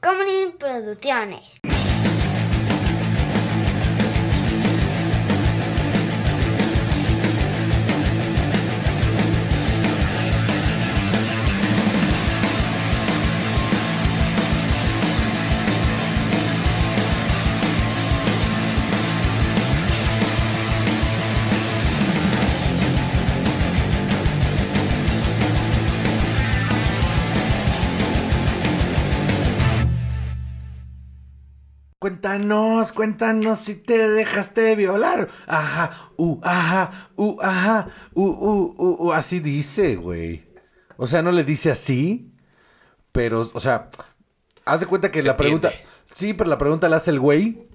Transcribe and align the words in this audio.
Comedy 0.00 0.52
Producciones. 0.58 1.75
Cuéntanos, 32.06 32.92
cuéntanos 32.92 33.58
si 33.58 33.74
te 33.74 34.08
dejaste 34.08 34.76
violar. 34.76 35.26
Ajá, 35.48 36.12
uh, 36.16 36.38
ajá, 36.44 37.10
uh, 37.16 37.36
ajá, 37.42 37.88
uh, 38.14 38.22
uh, 38.22 38.74
uh, 38.78 39.06
uh. 39.08 39.12
Así 39.12 39.40
dice, 39.40 39.96
güey. 39.96 40.44
O 40.98 41.08
sea, 41.08 41.20
no 41.22 41.32
le 41.32 41.42
dice 41.42 41.68
así, 41.68 42.30
pero, 43.10 43.50
o 43.52 43.58
sea, 43.58 43.90
haz 44.64 44.78
de 44.78 44.86
cuenta 44.86 45.10
que 45.10 45.20
Se 45.20 45.26
la 45.26 45.36
pregunta. 45.36 45.72
Sí, 46.14 46.32
pero 46.32 46.48
la 46.48 46.58
pregunta 46.58 46.88
la 46.88 46.98
hace 46.98 47.10
el 47.10 47.18
güey 47.18 47.66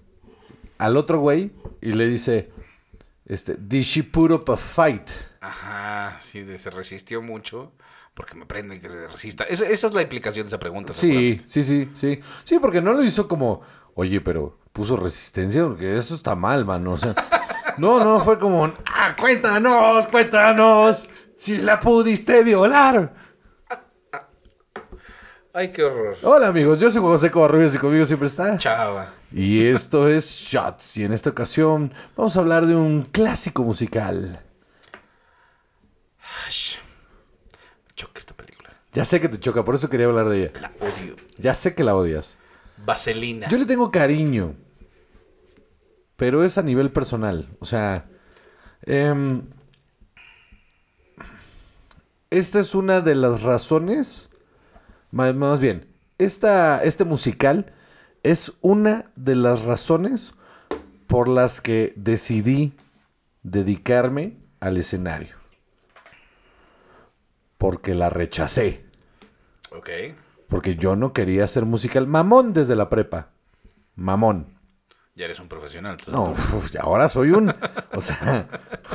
al 0.78 0.96
otro 0.96 1.20
güey 1.20 1.52
y 1.82 1.92
le 1.92 2.08
dice, 2.08 2.54
este, 3.26 3.58
did 3.60 3.82
she 3.82 4.02
put 4.02 4.32
up 4.32 4.50
a 4.50 4.56
fight? 4.56 5.10
Ajá, 5.42 6.20
sí, 6.22 6.46
se 6.58 6.70
resistió 6.70 7.22
mucho. 7.22 7.74
Porque 8.14 8.36
me 8.36 8.46
prende 8.46 8.80
que 8.82 8.90
se 8.90 9.08
resista. 9.08 9.46
Esa, 9.46 9.66
esa 9.66 9.88
es 9.88 9.94
la 9.94 10.02
implicación 10.02 10.46
de 10.46 10.50
esa 10.50 10.60
pregunta. 10.60 10.92
Sí, 10.92 11.40
sí, 11.46 11.64
sí, 11.64 11.90
sí. 11.94 12.20
Sí, 12.44 12.60
porque 12.60 12.82
no 12.82 12.92
lo 12.92 13.06
hizo 13.06 13.30
como, 13.30 13.62
oye, 13.96 14.22
pero 14.22 14.58
puso 14.74 14.96
resistencia, 14.98 15.66
porque 15.66 15.98
eso 15.98 16.16
está 16.16 16.36
mal, 16.36 16.66
mano. 16.66 16.92
O 16.92 16.98
sea, 16.98 17.16
no, 17.78 18.04
no, 18.04 18.20
fue 18.20 18.38
como, 18.38 18.74
ah, 18.86 19.16
cuéntanos, 19.20 20.08
cuéntanos, 20.08 21.10
si 21.38 21.60
la 21.60 21.80
pudiste 21.80 22.44
violar. 22.44 23.14
Ay, 25.54 25.72
qué 25.74 25.84
horror. 25.84 26.18
Hola, 26.24 26.48
amigos, 26.48 26.80
yo 26.80 26.90
soy 26.90 27.02
José 27.02 27.30
Covarrubias 27.30 27.76
y 27.76 27.78
conmigo 27.78 28.06
siempre 28.06 28.28
está. 28.28 28.58
Chava. 28.58 29.14
Y 29.34 29.66
esto 29.66 30.08
es 30.08 30.26
Shots, 30.26 30.98
y 30.98 31.04
en 31.04 31.12
esta 31.12 31.30
ocasión 31.30 31.94
vamos 32.16 32.38
a 32.38 32.40
hablar 32.40 32.66
de 32.66 32.76
un 32.76 33.04
clásico 33.04 33.64
musical. 33.64 34.42
Me 36.46 37.96
choca 37.96 38.20
esta 38.20 38.34
película. 38.34 38.70
Ya 38.94 39.06
sé 39.06 39.20
que 39.20 39.30
te 39.30 39.40
choca, 39.40 39.64
por 39.64 39.76
eso 39.76 39.90
quería 39.90 40.06
hablar 40.06 40.30
de 40.30 40.44
ella. 40.44 40.52
La 40.60 40.72
odio. 40.80 41.16
Ya 41.38 41.54
sé 41.54 41.76
que 41.76 41.84
la 41.84 41.96
odias. 41.96 42.38
Vaselina. 42.86 43.50
Yo 43.50 43.58
le 43.58 43.66
tengo 43.66 43.92
cariño, 43.92 44.56
pero 46.16 46.44
es 46.44 46.58
a 46.58 46.64
nivel 46.64 46.92
personal. 46.92 47.50
O 47.60 47.66
sea, 47.66 48.06
em, 48.84 49.44
esta 52.30 52.60
es 52.60 52.76
una 52.76 53.02
de 53.02 53.16
las 53.16 53.44
razones, 53.44 54.30
más, 55.12 55.36
más 55.36 55.60
bien, 55.60 55.88
esta, 56.18 56.84
este 56.84 57.04
musical 57.04 57.74
es 58.24 58.54
una 58.62 59.12
de 59.16 59.36
las 59.36 59.64
razones 59.64 60.34
por 61.08 61.28
las 61.28 61.60
que 61.60 61.94
decidí 61.96 62.74
dedicarme 63.44 64.38
al 64.60 64.78
escenario. 64.78 65.36
Porque 67.58 67.94
la 67.94 68.10
rechacé. 68.10 68.86
Ok. 69.72 69.90
Porque 70.52 70.76
yo 70.76 70.98
no 70.98 71.14
quería 71.14 71.46
hacer 71.46 71.66
musical. 71.66 72.08
Mamón 72.08 72.52
desde 72.52 72.76
la 72.76 72.90
prepa. 72.90 73.30
Mamón. 73.96 74.60
Ya 75.16 75.24
eres 75.24 75.40
un 75.40 75.48
profesional. 75.48 75.96
No, 76.12 76.32
uf, 76.32 76.76
ahora 76.78 77.08
soy 77.08 77.32
un. 77.32 77.56
O 77.94 78.02
sea. 78.02 78.50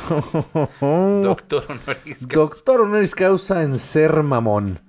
Doctor 0.79 1.65
honoris 1.67 2.27
causa. 2.27 2.35
Doctor 2.35 2.81
honoris 2.81 3.15
causa 3.15 3.63
en 3.63 3.79
ser 3.79 4.21
mamón. 4.21 4.81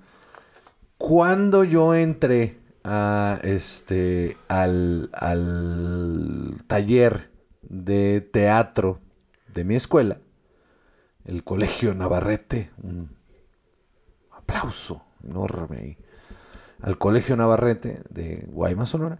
Cuando 0.99 1.63
yo 1.63 1.95
entré 1.95 2.59
a 2.83 3.39
este. 3.41 4.37
al, 4.47 5.09
al 5.13 6.53
taller 6.67 7.31
de 7.63 8.21
teatro 8.21 8.99
de 9.47 9.63
mi 9.63 9.75
escuela, 9.75 10.19
el 11.25 11.43
colegio 11.43 11.95
Navarrete, 11.95 12.69
un 12.83 13.09
aplauso 14.29 15.03
enorme 15.23 15.77
ahí. 15.77 16.08
Al 16.81 16.97
colegio 16.97 17.35
Navarrete 17.35 18.01
de 18.09 18.45
Guaymas, 18.47 18.89
Sonora. 18.89 19.19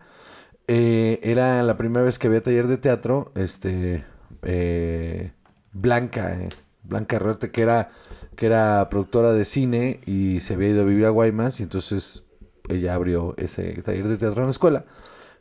Eh, 0.67 1.19
era 1.23 1.63
la 1.63 1.77
primera 1.77 2.03
vez 2.05 2.19
que 2.19 2.27
había 2.27 2.43
taller 2.43 2.67
de 2.67 2.77
teatro, 2.77 3.31
este, 3.35 4.05
eh, 4.43 5.31
Blanca, 5.73 6.33
eh, 6.39 6.49
Blanca 6.83 7.15
Herrerte, 7.15 7.51
que 7.51 7.63
era, 7.63 7.89
que 8.35 8.45
era 8.45 8.87
productora 8.89 9.33
de 9.33 9.45
cine 9.45 9.99
y 10.05 10.39
se 10.41 10.53
había 10.53 10.69
ido 10.69 10.81
a 10.83 10.85
vivir 10.85 11.05
a 11.05 11.09
Guaymas 11.09 11.59
y 11.59 11.63
entonces 11.63 12.23
ella 12.69 12.93
abrió 12.93 13.33
ese 13.37 13.81
taller 13.81 14.07
de 14.07 14.17
teatro 14.17 14.41
en 14.41 14.47
la 14.47 14.51
escuela. 14.51 14.85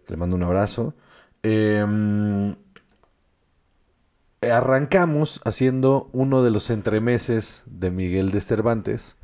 Le 0.06 0.16
mando 0.16 0.36
un 0.36 0.42
abrazo. 0.44 0.94
Em, 1.42 2.56
arrancamos 4.40 5.40
haciendo 5.44 6.08
uno 6.12 6.42
de 6.42 6.50
los 6.50 6.70
entremeses 6.70 7.64
de 7.66 7.90
Miguel 7.90 8.30
de 8.30 8.40
Cervantes, 8.40 9.16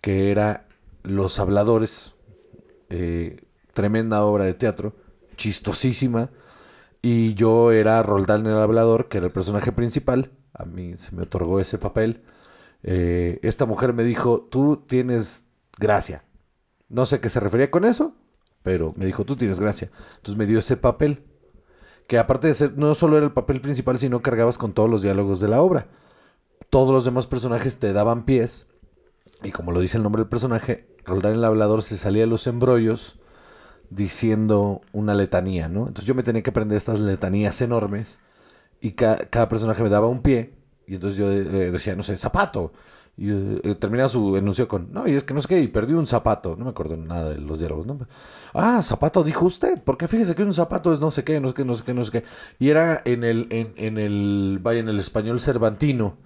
que 0.00 0.30
era 0.30 0.66
Los 1.02 1.38
Habladores, 1.38 2.13
eh, 2.90 3.44
tremenda 3.72 4.24
obra 4.24 4.44
de 4.44 4.54
teatro, 4.54 4.94
chistosísima, 5.36 6.30
y 7.02 7.34
yo 7.34 7.72
era 7.72 8.02
Roldán 8.02 8.46
el 8.46 8.54
Hablador, 8.54 9.08
que 9.08 9.18
era 9.18 9.26
el 9.26 9.32
personaje 9.32 9.72
principal, 9.72 10.30
a 10.54 10.64
mí 10.64 10.96
se 10.96 11.14
me 11.14 11.22
otorgó 11.22 11.60
ese 11.60 11.76
papel. 11.78 12.22
Eh, 12.82 13.40
esta 13.42 13.66
mujer 13.66 13.92
me 13.92 14.04
dijo, 14.04 14.48
tú 14.50 14.84
tienes 14.86 15.44
gracia. 15.78 16.24
No 16.88 17.06
sé 17.06 17.20
qué 17.20 17.28
se 17.28 17.40
refería 17.40 17.70
con 17.70 17.84
eso, 17.84 18.14
pero 18.62 18.94
me 18.96 19.04
dijo, 19.04 19.24
tú 19.24 19.36
tienes 19.36 19.60
gracia. 19.60 19.90
Entonces 20.16 20.36
me 20.36 20.46
dio 20.46 20.60
ese 20.60 20.76
papel, 20.76 21.24
que 22.06 22.18
aparte 22.18 22.46
de 22.46 22.54
ser, 22.54 22.78
no 22.78 22.94
solo 22.94 23.16
era 23.16 23.26
el 23.26 23.32
papel 23.32 23.60
principal, 23.60 23.98
sino 23.98 24.22
cargabas 24.22 24.58
con 24.58 24.72
todos 24.72 24.88
los 24.88 25.02
diálogos 25.02 25.40
de 25.40 25.48
la 25.48 25.60
obra. 25.60 25.88
Todos 26.70 26.90
los 26.90 27.04
demás 27.04 27.26
personajes 27.26 27.78
te 27.78 27.92
daban 27.92 28.24
pies, 28.24 28.68
y 29.42 29.50
como 29.50 29.72
lo 29.72 29.80
dice 29.80 29.96
el 29.96 30.02
nombre 30.02 30.20
del 30.22 30.28
personaje, 30.28 30.93
Roldán 31.04 31.34
el 31.34 31.44
Hablador 31.44 31.82
se 31.82 31.96
salía 31.98 32.22
de 32.22 32.26
los 32.28 32.46
embrollos 32.46 33.18
diciendo 33.90 34.82
una 34.92 35.14
letanía, 35.14 35.68
¿no? 35.68 35.80
Entonces 35.88 36.06
yo 36.06 36.14
me 36.14 36.22
tenía 36.22 36.42
que 36.42 36.50
aprender 36.50 36.76
estas 36.76 37.00
letanías 37.00 37.60
enormes 37.60 38.20
y 38.80 38.92
ca- 38.92 39.28
cada 39.30 39.48
personaje 39.48 39.82
me 39.82 39.88
daba 39.88 40.08
un 40.08 40.22
pie 40.22 40.54
y 40.86 40.94
entonces 40.94 41.18
yo 41.18 41.30
eh, 41.32 41.70
decía, 41.72 41.96
no 41.96 42.02
sé, 42.02 42.16
zapato. 42.16 42.72
Y 43.16 43.30
eh, 43.32 43.76
terminaba 43.76 44.08
su 44.08 44.36
enuncio 44.36 44.68
con, 44.68 44.92
no, 44.92 45.06
y 45.08 45.12
es 45.14 45.24
que 45.24 45.34
no 45.34 45.42
sé 45.42 45.48
qué, 45.48 45.60
y 45.60 45.68
perdí 45.68 45.94
un 45.94 46.06
zapato. 46.06 46.56
No 46.56 46.64
me 46.64 46.70
acuerdo 46.72 46.96
nada 46.96 47.30
de 47.30 47.38
los 47.38 47.60
diálogos, 47.60 47.86
¿no? 47.86 47.98
Ah, 48.54 48.82
zapato 48.82 49.22
dijo 49.24 49.44
usted, 49.46 49.80
porque 49.84 50.08
fíjese 50.08 50.34
que 50.34 50.42
un 50.42 50.52
zapato 50.54 50.92
es 50.92 51.00
no 51.00 51.10
sé 51.10 51.24
qué, 51.24 51.40
no 51.40 51.48
sé 51.48 51.54
qué, 51.54 51.64
no 51.64 51.74
sé 51.74 51.84
qué, 51.84 51.94
no 51.94 52.04
sé 52.04 52.10
qué. 52.12 52.24
Y 52.58 52.70
era 52.70 53.02
en 53.04 53.24
el, 53.24 53.46
en, 53.50 53.72
en 53.76 53.98
el, 53.98 54.58
vaya, 54.62 54.80
en 54.80 54.88
el 54.88 54.98
español 54.98 55.40
cervantino. 55.40 56.16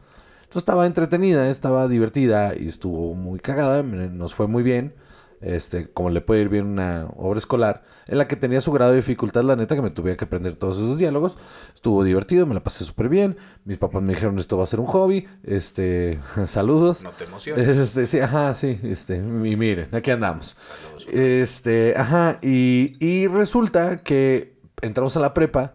Entonces 0.48 0.62
estaba 0.62 0.86
entretenida, 0.86 1.50
estaba 1.50 1.88
divertida 1.88 2.54
y 2.58 2.68
estuvo 2.68 3.12
muy 3.12 3.38
cagada, 3.38 3.82
nos 3.82 4.34
fue 4.34 4.46
muy 4.46 4.62
bien. 4.62 4.94
Este, 5.42 5.90
como 5.90 6.08
le 6.08 6.22
puede 6.22 6.40
ir 6.40 6.48
bien 6.48 6.64
una 6.64 7.06
obra 7.18 7.38
escolar, 7.38 7.82
en 8.06 8.16
la 8.16 8.26
que 8.26 8.34
tenía 8.34 8.62
su 8.62 8.72
grado 8.72 8.92
de 8.92 8.96
dificultad, 8.96 9.44
la 9.44 9.56
neta, 9.56 9.74
que 9.74 9.82
me 9.82 9.90
tuviera 9.90 10.16
que 10.16 10.24
aprender 10.24 10.54
todos 10.54 10.78
esos 10.78 10.96
diálogos. 10.96 11.36
Estuvo 11.74 12.02
divertido, 12.02 12.46
me 12.46 12.54
la 12.54 12.64
pasé 12.64 12.86
súper 12.86 13.10
bien. 13.10 13.36
Mis 13.66 13.76
papás 13.76 14.00
me 14.00 14.14
dijeron 14.14 14.38
esto 14.38 14.56
va 14.56 14.64
a 14.64 14.66
ser 14.66 14.80
un 14.80 14.86
hobby. 14.86 15.28
Este, 15.42 16.18
saludos. 16.46 17.04
No 17.04 17.10
te 17.10 17.24
emociones. 17.24 17.68
Este, 17.68 18.06
sí, 18.06 18.18
ajá, 18.18 18.54
sí, 18.54 18.80
este, 18.84 19.18
y 19.18 19.20
miren, 19.20 19.94
aquí 19.94 20.10
andamos. 20.10 20.56
Saludos. 20.86 21.08
Este, 21.12 21.92
ajá, 21.94 22.38
y, 22.40 22.96
y 23.06 23.26
resulta 23.26 24.02
que 24.02 24.58
entramos 24.80 25.14
a 25.14 25.20
la 25.20 25.34
prepa 25.34 25.74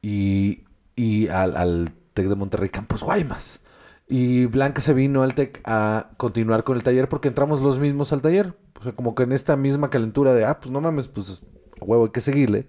y, 0.00 0.64
y 0.96 1.28
al, 1.28 1.58
al 1.58 1.92
TEC 2.14 2.28
de 2.28 2.36
Monterrey 2.36 2.70
Campus 2.70 3.02
Guaymas. 3.02 3.60
Y 4.08 4.46
Blanca 4.46 4.80
se 4.80 4.94
vino 4.94 5.22
al 5.22 5.34
TEC 5.34 5.60
a 5.64 6.10
continuar 6.16 6.64
con 6.64 6.76
el 6.76 6.82
taller 6.82 7.08
porque 7.08 7.28
entramos 7.28 7.60
los 7.60 7.78
mismos 7.78 8.12
al 8.12 8.22
taller. 8.22 8.56
O 8.80 8.82
sea, 8.82 8.92
como 8.92 9.14
que 9.14 9.24
en 9.24 9.32
esta 9.32 9.56
misma 9.56 9.90
calentura 9.90 10.32
de, 10.32 10.46
ah, 10.46 10.60
pues 10.60 10.70
no 10.70 10.80
mames, 10.80 11.08
pues 11.08 11.42
a 11.80 11.84
huevo 11.84 12.04
hay 12.06 12.10
que 12.10 12.22
seguirle. 12.22 12.68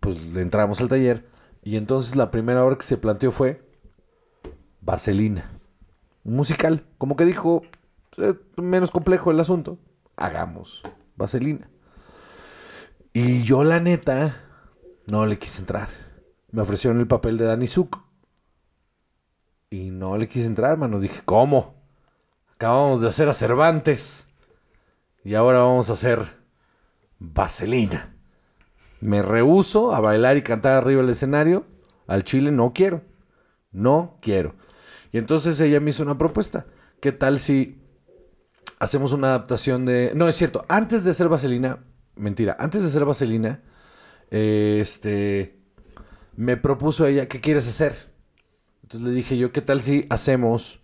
Pues 0.00 0.20
le 0.26 0.40
entramos 0.42 0.80
al 0.80 0.88
taller. 0.88 1.28
Y 1.62 1.76
entonces 1.76 2.16
la 2.16 2.30
primera 2.32 2.64
hora 2.64 2.76
que 2.76 2.82
se 2.82 2.96
planteó 2.96 3.30
fue 3.30 3.62
Vaselina. 4.80 5.48
Musical. 6.24 6.84
Como 6.98 7.14
que 7.14 7.24
dijo, 7.24 7.62
"Eh, 8.18 8.34
menos 8.56 8.90
complejo 8.90 9.30
el 9.30 9.38
asunto. 9.38 9.78
Hagamos 10.16 10.82
Vaselina. 11.16 11.68
Y 13.12 13.42
yo, 13.42 13.62
la 13.62 13.78
neta, 13.78 14.40
no 15.06 15.26
le 15.26 15.38
quise 15.38 15.60
entrar. 15.60 15.88
Me 16.50 16.62
ofrecieron 16.62 16.98
el 16.98 17.06
papel 17.06 17.38
de 17.38 17.44
Danny 17.44 17.66
Zuko. 17.68 18.04
Y 19.72 19.90
no 19.90 20.18
le 20.18 20.28
quise 20.28 20.44
entrar, 20.44 20.76
mano. 20.76 21.00
Dije, 21.00 21.22
¿cómo? 21.24 21.82
Acabamos 22.56 23.00
de 23.00 23.08
hacer 23.08 23.30
a 23.30 23.34
Cervantes. 23.34 24.26
Y 25.24 25.34
ahora 25.34 25.60
vamos 25.60 25.88
a 25.88 25.94
hacer 25.94 26.26
Vaselina. 27.18 28.14
Me 29.00 29.22
rehuso 29.22 29.94
a 29.94 30.00
bailar 30.00 30.36
y 30.36 30.42
cantar 30.42 30.74
arriba 30.74 31.00
del 31.00 31.10
escenario. 31.10 31.64
Al 32.06 32.22
chile 32.22 32.52
no 32.52 32.74
quiero. 32.74 33.00
No 33.70 34.18
quiero. 34.20 34.56
Y 35.10 35.16
entonces 35.16 35.58
ella 35.58 35.80
me 35.80 35.88
hizo 35.88 36.02
una 36.02 36.18
propuesta. 36.18 36.66
¿Qué 37.00 37.10
tal 37.10 37.40
si 37.40 37.82
hacemos 38.78 39.12
una 39.12 39.28
adaptación 39.28 39.86
de... 39.86 40.12
No, 40.14 40.28
es 40.28 40.36
cierto. 40.36 40.66
Antes 40.68 41.02
de 41.02 41.14
ser 41.14 41.30
Vaselina, 41.30 41.82
mentira, 42.14 42.58
antes 42.58 42.82
de 42.82 42.90
ser 42.90 43.06
Vaselina, 43.06 43.62
eh, 44.30 44.80
este, 44.82 45.62
me 46.36 46.58
propuso 46.58 47.06
ella, 47.06 47.26
¿qué 47.26 47.40
quieres 47.40 47.66
hacer? 47.66 48.11
Entonces 48.92 49.08
le 49.10 49.16
dije 49.16 49.38
yo, 49.38 49.52
¿qué 49.52 49.62
tal 49.62 49.80
si 49.80 50.04
hacemos 50.10 50.78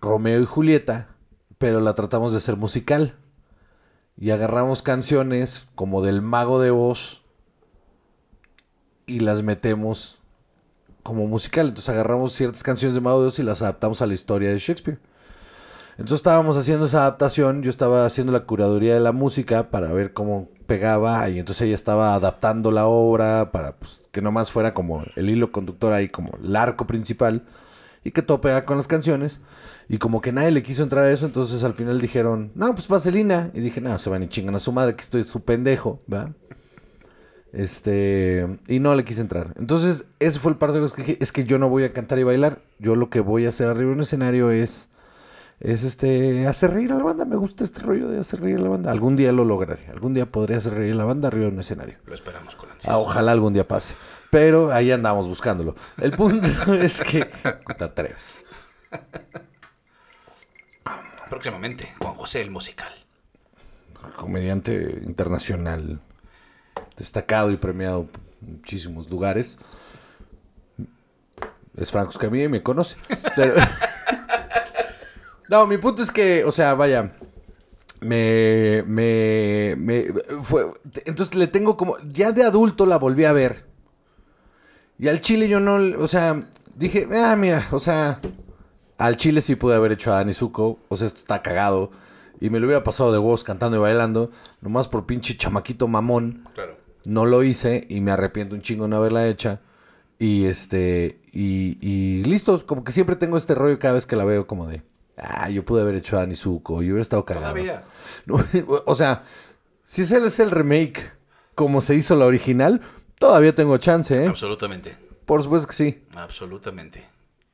Romeo 0.00 0.40
y 0.40 0.46
Julieta, 0.46 1.14
pero 1.56 1.80
la 1.80 1.94
tratamos 1.94 2.32
de 2.32 2.38
hacer 2.38 2.56
musical? 2.56 3.14
Y 4.16 4.30
agarramos 4.30 4.82
canciones 4.82 5.68
como 5.76 6.02
del 6.02 6.22
Mago 6.22 6.60
de 6.60 6.72
Oz 6.72 7.22
y 9.06 9.20
las 9.20 9.44
metemos 9.44 10.18
como 11.04 11.28
musical. 11.28 11.68
Entonces 11.68 11.88
agarramos 11.88 12.32
ciertas 12.32 12.64
canciones 12.64 12.96
de 12.96 13.00
Mago 13.00 13.22
de 13.22 13.28
Oz 13.28 13.38
y 13.38 13.44
las 13.44 13.62
adaptamos 13.62 14.02
a 14.02 14.08
la 14.08 14.14
historia 14.14 14.50
de 14.50 14.58
Shakespeare. 14.58 14.98
Entonces 15.98 16.20
estábamos 16.20 16.56
haciendo 16.56 16.86
esa 16.86 17.00
adaptación, 17.00 17.62
yo 17.62 17.70
estaba 17.70 18.06
haciendo 18.06 18.32
la 18.32 18.46
curaduría 18.46 18.94
de 18.94 19.00
la 19.00 19.10
música 19.10 19.70
para 19.70 19.92
ver 19.92 20.12
cómo 20.12 20.48
pegaba 20.66 21.28
y 21.28 21.40
entonces 21.40 21.62
ella 21.62 21.74
estaba 21.74 22.14
adaptando 22.14 22.70
la 22.70 22.86
obra 22.86 23.50
para 23.50 23.72
pues, 23.72 24.02
que 24.12 24.22
nomás 24.22 24.52
fuera 24.52 24.74
como 24.74 25.02
el 25.16 25.28
hilo 25.28 25.50
conductor 25.50 25.92
ahí, 25.92 26.08
como 26.08 26.38
el 26.40 26.54
arco 26.54 26.86
principal 26.86 27.42
y 28.04 28.12
que 28.12 28.22
todo 28.22 28.40
pegara 28.40 28.64
con 28.64 28.76
las 28.76 28.86
canciones. 28.86 29.40
Y 29.88 29.98
como 29.98 30.20
que 30.20 30.30
nadie 30.30 30.52
le 30.52 30.62
quiso 30.62 30.84
entrar 30.84 31.04
a 31.04 31.10
eso, 31.10 31.26
entonces 31.26 31.64
al 31.64 31.74
final 31.74 32.00
dijeron, 32.00 32.52
no, 32.54 32.72
pues 32.74 32.86
Vaselina. 32.86 33.50
Y 33.52 33.60
dije, 33.60 33.80
no, 33.80 33.98
se 33.98 34.08
van 34.08 34.22
y 34.22 34.28
chingan 34.28 34.54
a 34.54 34.60
su 34.60 34.70
madre, 34.70 34.94
que 34.94 35.02
estoy 35.02 35.24
su 35.24 35.40
pendejo, 35.42 36.00
¿verdad? 36.06 36.30
Este, 37.52 38.60
y 38.68 38.78
no 38.78 38.94
le 38.94 39.04
quise 39.04 39.22
entrar. 39.22 39.52
Entonces, 39.58 40.06
ese 40.20 40.38
fue 40.38 40.52
el 40.52 40.58
par 40.58 40.70
de 40.70 40.78
cosas 40.78 40.94
que 40.94 41.02
dije, 41.02 41.18
es 41.20 41.32
que 41.32 41.42
yo 41.42 41.58
no 41.58 41.68
voy 41.68 41.82
a 41.82 41.92
cantar 41.92 42.20
y 42.20 42.22
bailar, 42.22 42.62
yo 42.78 42.94
lo 42.94 43.10
que 43.10 43.18
voy 43.18 43.46
a 43.46 43.48
hacer 43.48 43.66
arriba 43.66 43.90
en 43.90 43.96
un 43.96 44.02
escenario 44.02 44.52
es 44.52 44.90
es 45.60 45.82
este 45.82 46.46
hacer 46.46 46.72
reír 46.72 46.92
a 46.92 46.96
la 46.96 47.04
banda. 47.04 47.24
Me 47.24 47.36
gusta 47.36 47.64
este 47.64 47.80
rollo 47.80 48.08
de 48.08 48.20
hacer 48.20 48.40
reír 48.40 48.58
a 48.58 48.62
la 48.62 48.68
banda. 48.68 48.92
Algún 48.92 49.16
día 49.16 49.32
lo 49.32 49.44
lograré. 49.44 49.86
Algún 49.90 50.14
día 50.14 50.26
podré 50.26 50.54
hacer 50.54 50.74
reír 50.74 50.92
a 50.92 50.96
la 50.96 51.04
banda 51.04 51.28
arriba 51.28 51.46
de 51.46 51.52
un 51.52 51.60
escenario. 51.60 51.96
Lo 52.06 52.14
esperamos 52.14 52.54
con 52.54 52.70
ansias. 52.70 52.92
Ah, 52.92 52.98
ojalá 52.98 53.32
algún 53.32 53.54
día 53.54 53.66
pase. 53.66 53.96
Pero 54.30 54.72
ahí 54.72 54.92
andamos 54.92 55.26
buscándolo. 55.26 55.74
El 55.96 56.12
punto 56.12 56.74
es 56.74 57.00
que 57.00 57.24
te 57.24 57.84
atreves. 57.84 58.40
Próximamente, 61.28 61.92
Juan 61.98 62.14
José 62.14 62.40
el 62.40 62.50
musical. 62.50 62.92
Comediante 64.16 65.02
internacional, 65.04 66.00
destacado 66.96 67.50
y 67.50 67.56
premiado 67.56 68.08
en 68.42 68.52
muchísimos 68.52 69.10
lugares. 69.10 69.58
Es 71.76 71.90
Franco 71.90 72.12
Escamilla 72.12 72.44
y 72.44 72.48
me 72.48 72.62
conoce. 72.62 72.96
Pero... 73.36 73.54
No, 75.48 75.66
mi 75.66 75.78
punto 75.78 76.02
es 76.02 76.12
que, 76.12 76.44
o 76.44 76.52
sea, 76.52 76.74
vaya, 76.74 77.12
me, 78.00 78.84
me, 78.86 79.74
me, 79.76 80.06
fue, 80.42 80.66
entonces 81.04 81.34
le 81.34 81.46
tengo 81.46 81.76
como, 81.76 81.96
ya 82.06 82.32
de 82.32 82.44
adulto 82.44 82.86
la 82.86 82.98
volví 82.98 83.24
a 83.24 83.32
ver. 83.32 83.66
Y 84.98 85.08
al 85.08 85.20
chile 85.20 85.48
yo 85.48 85.60
no, 85.60 85.76
o 85.98 86.08
sea, 86.08 86.48
dije, 86.74 87.08
ah, 87.12 87.34
mira, 87.36 87.66
o 87.70 87.78
sea, 87.78 88.20
al 88.98 89.16
chile 89.16 89.40
sí 89.40 89.54
pude 89.54 89.74
haber 89.74 89.92
hecho 89.92 90.12
a 90.12 90.16
Dani 90.16 90.32
Zuko, 90.32 90.78
o 90.88 90.96
sea, 90.96 91.06
esto 91.06 91.20
está 91.20 91.42
cagado. 91.42 91.90
Y 92.40 92.50
me 92.50 92.60
lo 92.60 92.66
hubiera 92.66 92.84
pasado 92.84 93.10
de 93.10 93.18
voz 93.18 93.42
cantando 93.42 93.76
y 93.78 93.80
bailando, 93.80 94.30
nomás 94.60 94.86
por 94.86 95.06
pinche 95.06 95.36
chamaquito 95.36 95.88
mamón. 95.88 96.48
Claro. 96.54 96.76
No 97.04 97.26
lo 97.26 97.42
hice 97.42 97.86
y 97.88 98.00
me 98.00 98.10
arrepiento 98.10 98.54
un 98.54 98.62
chingo 98.62 98.84
de 98.84 98.90
no 98.90 98.96
haberla 98.96 99.26
hecha. 99.26 99.60
Y 100.18 100.44
este, 100.44 101.20
y, 101.32 101.78
y 101.80 102.24
listos, 102.24 102.64
como 102.64 102.84
que 102.84 102.92
siempre 102.92 103.16
tengo 103.16 103.36
este 103.36 103.54
rollo 103.54 103.78
cada 103.78 103.94
vez 103.94 104.06
que 104.06 104.16
la 104.16 104.24
veo 104.24 104.46
como 104.46 104.66
de... 104.66 104.82
Ah, 105.20 105.50
yo 105.50 105.64
pude 105.64 105.82
haber 105.82 105.96
hecho 105.96 106.18
a 106.18 106.26
Nizuko, 106.26 106.74
yo 106.82 106.88
hubiera 106.92 107.02
estado 107.02 107.24
cagado. 107.24 107.54
Todavía. 107.54 107.80
O 108.86 108.94
sea, 108.94 109.24
si 109.84 110.02
ese 110.02 110.24
es 110.24 110.38
el 110.38 110.50
remake 110.50 111.10
como 111.54 111.80
se 111.80 111.94
hizo 111.94 112.14
la 112.14 112.26
original, 112.26 112.80
todavía 113.18 113.54
tengo 113.54 113.76
chance, 113.78 114.22
¿eh? 114.22 114.26
Absolutamente. 114.26 114.96
Por 115.24 115.42
supuesto 115.42 115.66
que 115.68 115.74
sí. 115.74 116.04
Absolutamente. 116.14 117.06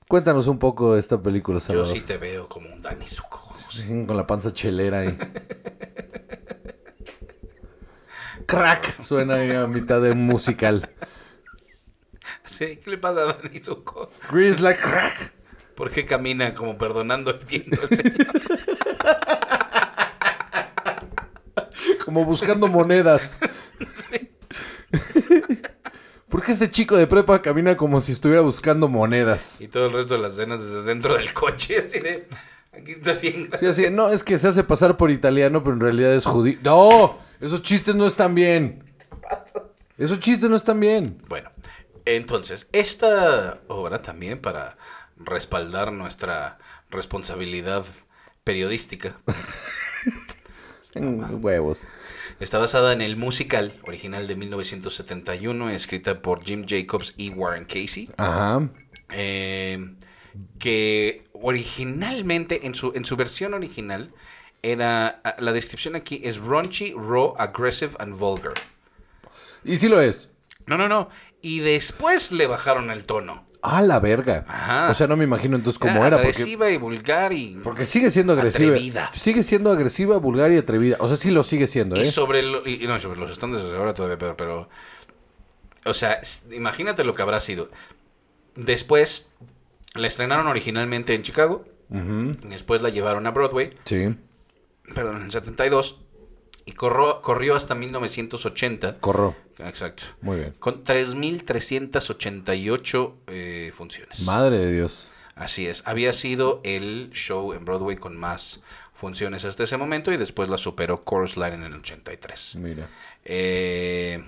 Cuéntanos 0.08 0.46
un 0.48 0.58
poco 0.58 0.94
de 0.94 1.00
esta 1.00 1.20
película, 1.22 1.56
Yo 1.58 1.60
Salvador. 1.60 1.92
sí 1.92 2.00
te 2.02 2.18
veo 2.18 2.48
como 2.48 2.68
un 2.72 2.82
Dani 2.82 3.06
Zuko. 3.06 3.38
José. 3.38 3.82
Sí, 3.82 4.04
Con 4.06 4.16
la 4.16 4.26
panza 4.26 4.52
chelera 4.52 5.00
ahí. 5.00 5.16
Crack. 8.46 9.00
Suena 9.00 9.34
ahí 9.36 9.52
a 9.52 9.66
mitad 9.66 10.00
de 10.02 10.14
musical. 10.14 10.90
Sí, 12.44 12.78
¿Qué 12.82 12.90
le 12.90 12.98
pasa 12.98 13.20
a 13.20 13.32
Dani 13.34 13.58
Zuko? 13.60 14.10
Grease 14.30 14.60
like 14.62 14.80
crack. 14.80 15.32
¿Por 15.74 15.90
qué 15.90 16.06
camina 16.06 16.54
como 16.54 16.78
perdonando 16.78 17.32
el 17.32 17.44
viento 17.44 17.80
el 17.88 17.96
señor? 17.96 18.26
Como 22.04 22.24
buscando 22.24 22.68
monedas. 22.68 23.40
¿Por 26.28 26.42
qué 26.42 26.52
este 26.52 26.70
chico 26.70 26.96
de 26.96 27.06
prepa 27.06 27.40
camina 27.40 27.76
como 27.76 28.00
si 28.00 28.12
estuviera 28.12 28.42
buscando 28.42 28.88
monedas? 28.88 29.60
Y 29.60 29.68
todo 29.68 29.86
el 29.86 29.92
resto 29.92 30.14
de 30.14 30.20
las 30.20 30.34
escenas 30.34 30.60
desde 30.60 30.82
dentro 30.82 31.16
del 31.16 31.32
coche, 31.32 31.84
así 31.86 31.98
de... 31.98 32.28
Aquí 32.72 32.92
está 32.92 33.12
bien. 33.14 33.50
Sí, 33.58 33.66
así, 33.66 33.90
no, 33.90 34.10
es 34.10 34.22
que 34.22 34.38
se 34.38 34.48
hace 34.48 34.64
pasar 34.64 34.96
por 34.96 35.10
italiano, 35.10 35.62
pero 35.62 35.74
en 35.74 35.80
realidad 35.80 36.14
es 36.14 36.26
judío. 36.26 36.58
¡No! 36.62 37.18
Esos 37.40 37.62
chistes 37.62 37.94
no 37.94 38.06
están 38.06 38.34
bien. 38.34 38.82
Esos 39.96 40.18
chistes 40.18 40.50
no 40.50 40.56
están 40.56 40.80
bien. 40.80 41.22
Bueno, 41.28 41.50
entonces, 42.04 42.68
esta 42.72 43.60
obra 43.68 44.02
también 44.02 44.40
para 44.40 44.76
respaldar 45.18 45.92
nuestra 45.92 46.58
responsabilidad 46.90 47.84
periodística 48.44 49.18
En 50.94 51.44
huevos. 51.44 51.84
está 52.38 52.58
basada 52.58 52.92
en 52.92 53.00
el 53.00 53.16
musical 53.16 53.72
original 53.82 54.26
de 54.28 54.36
1971, 54.36 55.70
escrita 55.70 56.22
por 56.22 56.44
Jim 56.44 56.64
Jacobs 56.68 57.14
y 57.16 57.30
Warren 57.30 57.64
Casey. 57.64 58.10
Ajá. 58.16 58.68
eh, 59.10 59.94
que 60.58 61.24
originalmente, 61.32 62.66
en 62.66 62.74
su, 62.74 62.92
en 62.94 63.04
su 63.04 63.16
versión 63.16 63.54
original, 63.54 64.12
era. 64.62 65.20
ah, 65.24 65.36
La 65.38 65.52
descripción 65.52 65.96
aquí 65.96 66.20
es 66.24 66.38
raunchy, 66.38 66.92
raw, 66.94 67.34
aggressive 67.38 67.94
and 67.98 68.14
vulgar. 68.16 68.54
Y 69.64 69.76
sí 69.78 69.88
lo 69.88 70.00
es. 70.00 70.30
No, 70.66 70.78
no, 70.78 70.88
no. 70.88 71.08
Y 71.42 71.60
después 71.60 72.32
le 72.32 72.46
bajaron 72.46 72.90
el 72.90 73.04
tono. 73.04 73.43
Ah, 73.66 73.80
la 73.80 73.98
verga. 73.98 74.44
Ajá. 74.46 74.90
O 74.90 74.94
sea, 74.94 75.06
no 75.06 75.16
me 75.16 75.24
imagino 75.24 75.56
entonces 75.56 75.78
cómo 75.78 76.04
era. 76.04 76.16
Porque, 76.18 76.28
Agresiva 76.32 76.70
y 76.70 76.76
vulgar 76.76 77.32
y. 77.32 77.58
porque 77.64 77.86
sigue 77.86 78.10
siendo 78.10 78.34
agresiva. 78.34 78.72
Atrevida. 78.72 79.10
Sigue 79.14 79.42
siendo 79.42 79.70
agresiva, 79.72 80.18
vulgar 80.18 80.52
y 80.52 80.58
atrevida. 80.58 80.96
O 81.00 81.08
sea, 81.08 81.16
sí 81.16 81.30
lo 81.30 81.42
sigue 81.44 81.66
siendo, 81.66 81.96
Y 81.96 82.00
¿eh? 82.00 82.04
sobre, 82.04 82.42
lo- 82.42 82.66
y, 82.68 82.86
no, 82.86 83.00
sobre 83.00 83.18
los 83.18 83.30
estándares 83.30 83.66
de 83.70 83.76
ahora 83.76 83.94
todavía 83.94 84.18
peor, 84.18 84.36
pero... 84.36 84.68
O 85.86 85.94
sea, 85.94 86.20
imagínate 86.52 87.04
lo 87.04 87.14
que 87.14 87.22
habrá 87.22 87.40
sido. 87.40 87.70
Después 88.54 89.28
la 89.94 90.06
estrenaron 90.06 90.46
originalmente 90.46 91.14
en 91.14 91.22
Chicago. 91.22 91.64
Después 91.88 92.82
la 92.82 92.88
llevaron 92.90 93.26
a 93.26 93.30
Broadway, 93.30 93.76
Sí. 93.84 94.14
perdón, 94.94 95.22
en 95.22 95.30
72. 95.30 96.00
Y 96.66 96.72
corrió, 96.72 97.20
corrió 97.22 97.54
hasta 97.56 97.74
1980. 97.74 98.98
Corro. 99.00 99.34
Exacto. 99.58 100.04
Muy 100.22 100.38
bien. 100.38 100.54
Con 100.58 100.82
3.388 100.84 103.12
eh, 103.28 103.70
funciones. 103.74 104.20
Madre 104.22 104.58
de 104.58 104.72
Dios. 104.72 105.10
Así 105.34 105.66
es. 105.66 105.82
Había 105.86 106.12
sido 106.12 106.60
el 106.64 107.10
show 107.12 107.52
en 107.52 107.64
Broadway 107.64 107.96
con 107.96 108.16
más 108.16 108.60
funciones 108.94 109.44
hasta 109.44 109.64
ese 109.64 109.76
momento 109.76 110.12
y 110.12 110.16
después 110.16 110.48
la 110.48 110.56
superó 110.56 111.02
Chorus 111.08 111.36
Line 111.36 111.54
en 111.56 111.62
el 111.64 111.74
83. 111.74 112.56
Mira. 112.56 112.88
Eh, 113.24 114.24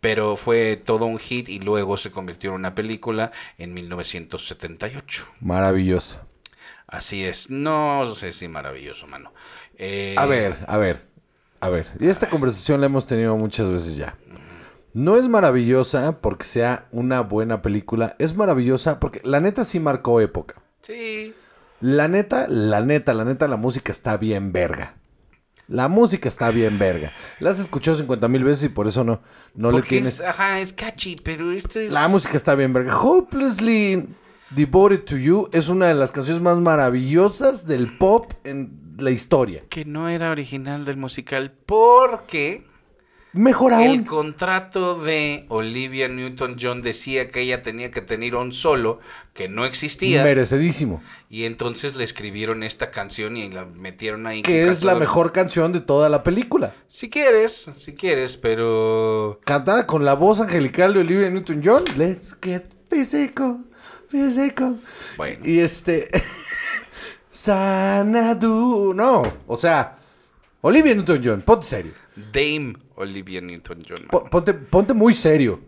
pero 0.00 0.36
fue 0.36 0.76
todo 0.76 1.06
un 1.06 1.18
hit 1.18 1.48
y 1.48 1.58
luego 1.58 1.96
se 1.96 2.12
convirtió 2.12 2.50
en 2.50 2.56
una 2.56 2.74
película 2.74 3.32
en 3.58 3.74
1978. 3.74 5.26
Maravillosa. 5.40 6.24
Así 6.86 7.24
es. 7.24 7.50
No 7.50 8.14
sé 8.14 8.32
si 8.32 8.48
maravilloso, 8.48 9.06
mano. 9.06 9.32
Eh, 9.76 10.14
A 10.16 10.26
ver, 10.26 10.56
a 10.66 10.78
ver, 10.78 11.07
a 11.60 11.68
ver. 11.68 11.86
Y 11.98 12.08
esta 12.08 12.28
conversación 12.28 12.80
la 12.80 12.86
hemos 12.86 13.06
tenido 13.06 13.36
muchas 13.36 13.68
veces 13.70 13.96
ya. 13.96 14.16
No 14.94 15.16
es 15.16 15.28
maravillosa 15.28 16.20
porque 16.20 16.44
sea 16.44 16.88
una 16.92 17.20
buena 17.20 17.62
película. 17.62 18.16
Es 18.18 18.34
maravillosa 18.34 18.98
porque 19.00 19.20
la 19.24 19.40
neta 19.40 19.64
sí 19.64 19.80
marcó 19.80 20.20
época. 20.20 20.56
Sí. 20.82 21.34
La 21.80 22.08
neta, 22.08 22.48
la 22.48 22.80
neta, 22.80 23.14
la 23.14 23.24
neta, 23.24 23.46
la 23.46 23.56
música 23.56 23.92
está 23.92 24.16
bien 24.16 24.52
verga. 24.52 24.94
La 25.68 25.88
música 25.88 26.28
está 26.28 26.50
bien 26.50 26.78
verga. 26.78 27.12
La 27.40 27.50
has 27.50 27.60
escuchado 27.60 27.96
50 27.96 28.26
mil 28.28 28.42
veces 28.42 28.64
y 28.64 28.68
por 28.70 28.88
eso 28.88 29.04
no, 29.04 29.20
no 29.54 29.70
le 29.70 29.82
tienes... 29.82 30.14
es, 30.14 30.20
ajá, 30.22 30.60
es 30.60 30.72
catchy, 30.72 31.16
pero 31.22 31.52
esto 31.52 31.78
es... 31.78 31.92
La 31.92 32.08
música 32.08 32.36
está 32.36 32.54
bien 32.54 32.72
verga. 32.72 32.98
Hopelessly 32.98 34.08
Devoted 34.50 35.04
to 35.04 35.16
You 35.18 35.50
es 35.52 35.68
una 35.68 35.88
de 35.88 35.94
las 35.94 36.10
canciones 36.10 36.42
más 36.42 36.56
maravillosas 36.56 37.66
del 37.66 37.98
pop 37.98 38.32
en 38.44 38.87
la 38.98 39.10
historia. 39.10 39.64
Que 39.68 39.84
no 39.84 40.08
era 40.08 40.30
original 40.30 40.84
del 40.84 40.96
musical 40.96 41.52
porque 41.66 42.64
Mejor 43.34 43.72
El 43.74 43.78
aún. 43.78 44.04
contrato 44.04 44.98
de 44.98 45.44
Olivia 45.48 46.08
Newton-John 46.08 46.80
decía 46.80 47.28
que 47.28 47.42
ella 47.42 47.62
tenía 47.62 47.90
que 47.90 48.00
tener 48.00 48.34
un 48.34 48.52
solo 48.52 49.00
que 49.34 49.48
no 49.48 49.66
existía. 49.66 50.24
Merecidísimo. 50.24 51.02
Y 51.28 51.44
entonces 51.44 51.94
le 51.94 52.04
escribieron 52.04 52.62
esta 52.62 52.90
canción 52.90 53.36
y 53.36 53.50
la 53.50 53.66
metieron 53.66 54.26
ahí. 54.26 54.42
Que 54.42 54.68
es 54.68 54.82
la 54.82 54.94
mejor 54.94 55.32
canción 55.32 55.72
de 55.72 55.80
toda 55.80 56.08
la 56.08 56.22
película. 56.22 56.74
Si 56.88 57.10
quieres, 57.10 57.70
si 57.76 57.94
quieres, 57.94 58.38
pero... 58.38 59.40
Cantada 59.44 59.86
con 59.86 60.06
la 60.06 60.14
voz 60.14 60.40
angelical 60.40 60.94
de 60.94 61.00
Olivia 61.00 61.28
Newton-John. 61.28 61.84
Let's 61.96 62.36
get 62.42 62.64
physical, 62.88 63.58
physical. 64.08 64.80
Bueno. 65.18 65.38
Y 65.44 65.58
este... 65.58 66.08
Sanadu. 67.38 68.92
No, 68.94 69.22
o 69.46 69.56
sea... 69.56 69.94
Olivia 70.60 70.92
Newton-John, 70.92 71.42
ponte 71.42 71.64
serio. 71.64 71.92
Dame 72.32 72.74
Olivia 72.96 73.40
Newton-John. 73.40 74.08
Po- 74.10 74.24
Ponte, 74.24 74.52
ponte 74.54 74.92
muy 74.92 75.12
serio. 75.12 75.60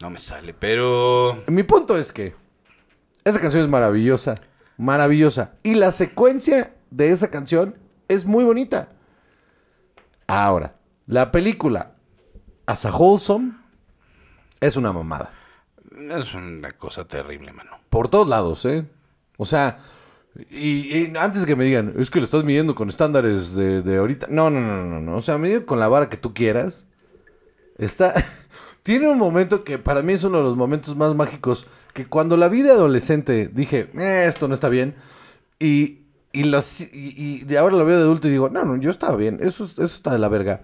No 0.00 0.08
me 0.08 0.16
sale, 0.16 0.54
pero... 0.54 1.44
Mi 1.48 1.64
punto 1.64 1.98
es 1.98 2.10
que 2.10 2.34
esa 3.24 3.38
canción 3.38 3.62
es 3.62 3.68
maravillosa, 3.68 4.36
maravillosa. 4.78 5.52
Y 5.62 5.74
la 5.74 5.92
secuencia 5.92 6.74
de 6.90 7.10
esa 7.10 7.28
canción 7.30 7.76
es 8.08 8.24
muy 8.24 8.42
bonita. 8.42 8.88
Ahora, 10.26 10.76
la 11.06 11.30
película 11.30 11.92
As 12.64 12.86
a 12.86 12.96
Wholesome 12.96 13.52
es 14.60 14.78
una 14.78 14.94
mamada. 14.94 15.30
Es 16.08 16.32
una 16.32 16.70
cosa 16.72 17.04
terrible, 17.06 17.52
mano. 17.52 17.72
Por 17.90 18.08
todos 18.08 18.30
lados, 18.30 18.64
¿eh? 18.64 18.86
O 19.36 19.44
sea, 19.44 19.78
y, 20.50 21.16
antes 21.16 21.44
que 21.44 21.56
me 21.56 21.64
digan, 21.64 21.94
es 21.98 22.08
que 22.10 22.20
lo 22.20 22.24
estás 22.24 22.44
midiendo 22.44 22.74
con 22.74 22.88
estándares 22.88 23.54
de, 23.54 23.82
de 23.82 23.96
ahorita. 23.96 24.28
No, 24.30 24.48
no, 24.50 24.60
no, 24.60 24.84
no, 24.84 25.00
no. 25.00 25.16
O 25.16 25.20
sea, 25.22 25.38
midiendo 25.38 25.66
con 25.66 25.80
la 25.80 25.88
vara 25.88 26.08
que 26.08 26.16
tú 26.16 26.32
quieras. 26.34 26.86
Está. 27.78 28.14
Tiene 28.82 29.08
un 29.10 29.18
momento 29.18 29.64
que 29.64 29.78
para 29.78 30.02
mí 30.02 30.12
es 30.14 30.24
uno 30.24 30.38
de 30.38 30.44
los 30.44 30.56
momentos 30.56 30.96
más 30.96 31.14
mágicos. 31.14 31.66
Que 31.92 32.06
cuando 32.06 32.36
la 32.36 32.48
vi 32.48 32.62
de 32.62 32.70
adolescente 32.70 33.50
dije, 33.52 33.90
"Eh, 33.94 34.24
esto 34.28 34.46
no 34.48 34.54
está 34.54 34.68
bien. 34.68 34.94
Y, 35.58 35.98
y, 36.32 36.44
y, 36.46 37.56
ahora 37.56 37.76
lo 37.76 37.84
veo 37.84 37.96
de 37.98 38.04
adulto 38.04 38.28
y 38.28 38.30
digo, 38.30 38.48
no, 38.48 38.64
no, 38.64 38.76
yo 38.76 38.90
estaba 38.90 39.16
bien. 39.16 39.38
Eso, 39.42 39.64
es- 39.64 39.72
eso 39.72 39.84
está 39.84 40.12
de 40.12 40.18
la 40.20 40.28
verga. 40.28 40.62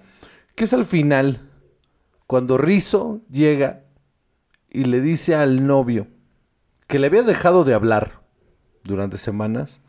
Que 0.54 0.64
es 0.64 0.72
al 0.72 0.84
final, 0.84 1.50
cuando 2.26 2.56
Rizzo 2.56 3.20
llega 3.30 3.82
y 4.70 4.84
le 4.84 5.00
dice 5.00 5.34
al 5.34 5.66
novio 5.66 6.06
que 6.86 6.98
le 7.00 7.08
había 7.08 7.22
dejado 7.24 7.64
de 7.64 7.74
hablar 7.74 8.20
durante 8.86 9.18
semanas, 9.18 9.80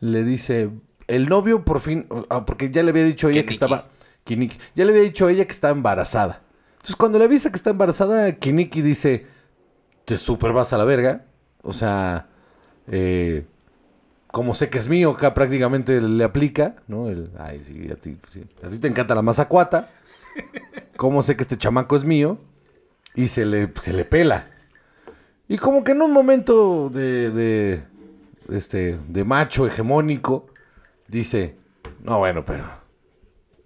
le 0.00 0.24
dice, 0.24 0.70
el 1.06 1.28
novio 1.28 1.64
por 1.64 1.80
fin, 1.80 2.06
ah, 2.28 2.44
porque 2.44 2.70
ya 2.70 2.82
le 2.82 2.90
había 2.90 3.04
dicho 3.04 3.28
ella 3.28 3.44
que 3.44 3.52
estaba, 3.52 3.88
Kiniki, 4.24 4.58
ya 4.74 4.84
le 4.84 4.92
había 4.92 5.02
dicho 5.02 5.26
a 5.26 5.32
ella 5.32 5.46
que 5.46 5.52
estaba 5.52 5.72
embarazada. 5.72 6.42
Entonces 6.72 6.96
cuando 6.96 7.18
le 7.18 7.24
avisa 7.24 7.50
que 7.50 7.56
está 7.56 7.70
embarazada, 7.70 8.32
Kiniki 8.32 8.82
dice, 8.82 9.26
te 10.04 10.16
super 10.16 10.52
vas 10.52 10.72
a 10.72 10.78
la 10.78 10.84
verga, 10.84 11.24
o 11.62 11.72
sea, 11.72 12.28
eh, 12.86 13.44
como 14.30 14.54
sé 14.54 14.68
que 14.68 14.78
es 14.78 14.88
mío, 14.88 15.10
acá 15.10 15.34
prácticamente 15.34 16.00
le 16.00 16.24
aplica, 16.24 16.76
¿no? 16.86 17.08
El, 17.08 17.30
ay, 17.38 17.62
sí, 17.62 17.90
a 17.90 17.96
ti, 17.96 18.16
sí, 18.28 18.44
a 18.62 18.68
ti 18.68 18.78
te 18.78 18.88
encanta 18.88 19.14
la 19.14 19.22
mazacuata, 19.22 19.90
como 20.96 21.22
sé 21.22 21.36
que 21.36 21.42
este 21.42 21.56
chamaco 21.56 21.96
es 21.96 22.04
mío, 22.04 22.38
y 23.14 23.28
se 23.28 23.44
le, 23.44 23.72
se 23.76 23.92
le 23.92 24.04
pela. 24.04 24.46
Y 25.48 25.56
como 25.56 25.82
que 25.82 25.92
en 25.92 26.02
un 26.02 26.12
momento 26.12 26.90
de, 26.90 27.30
de, 27.30 27.82
este, 28.48 28.98
de 29.08 29.24
macho 29.24 29.66
hegemónico, 29.66 30.46
dice, 31.06 31.56
no, 32.02 32.18
bueno, 32.18 32.44
pero 32.44 32.64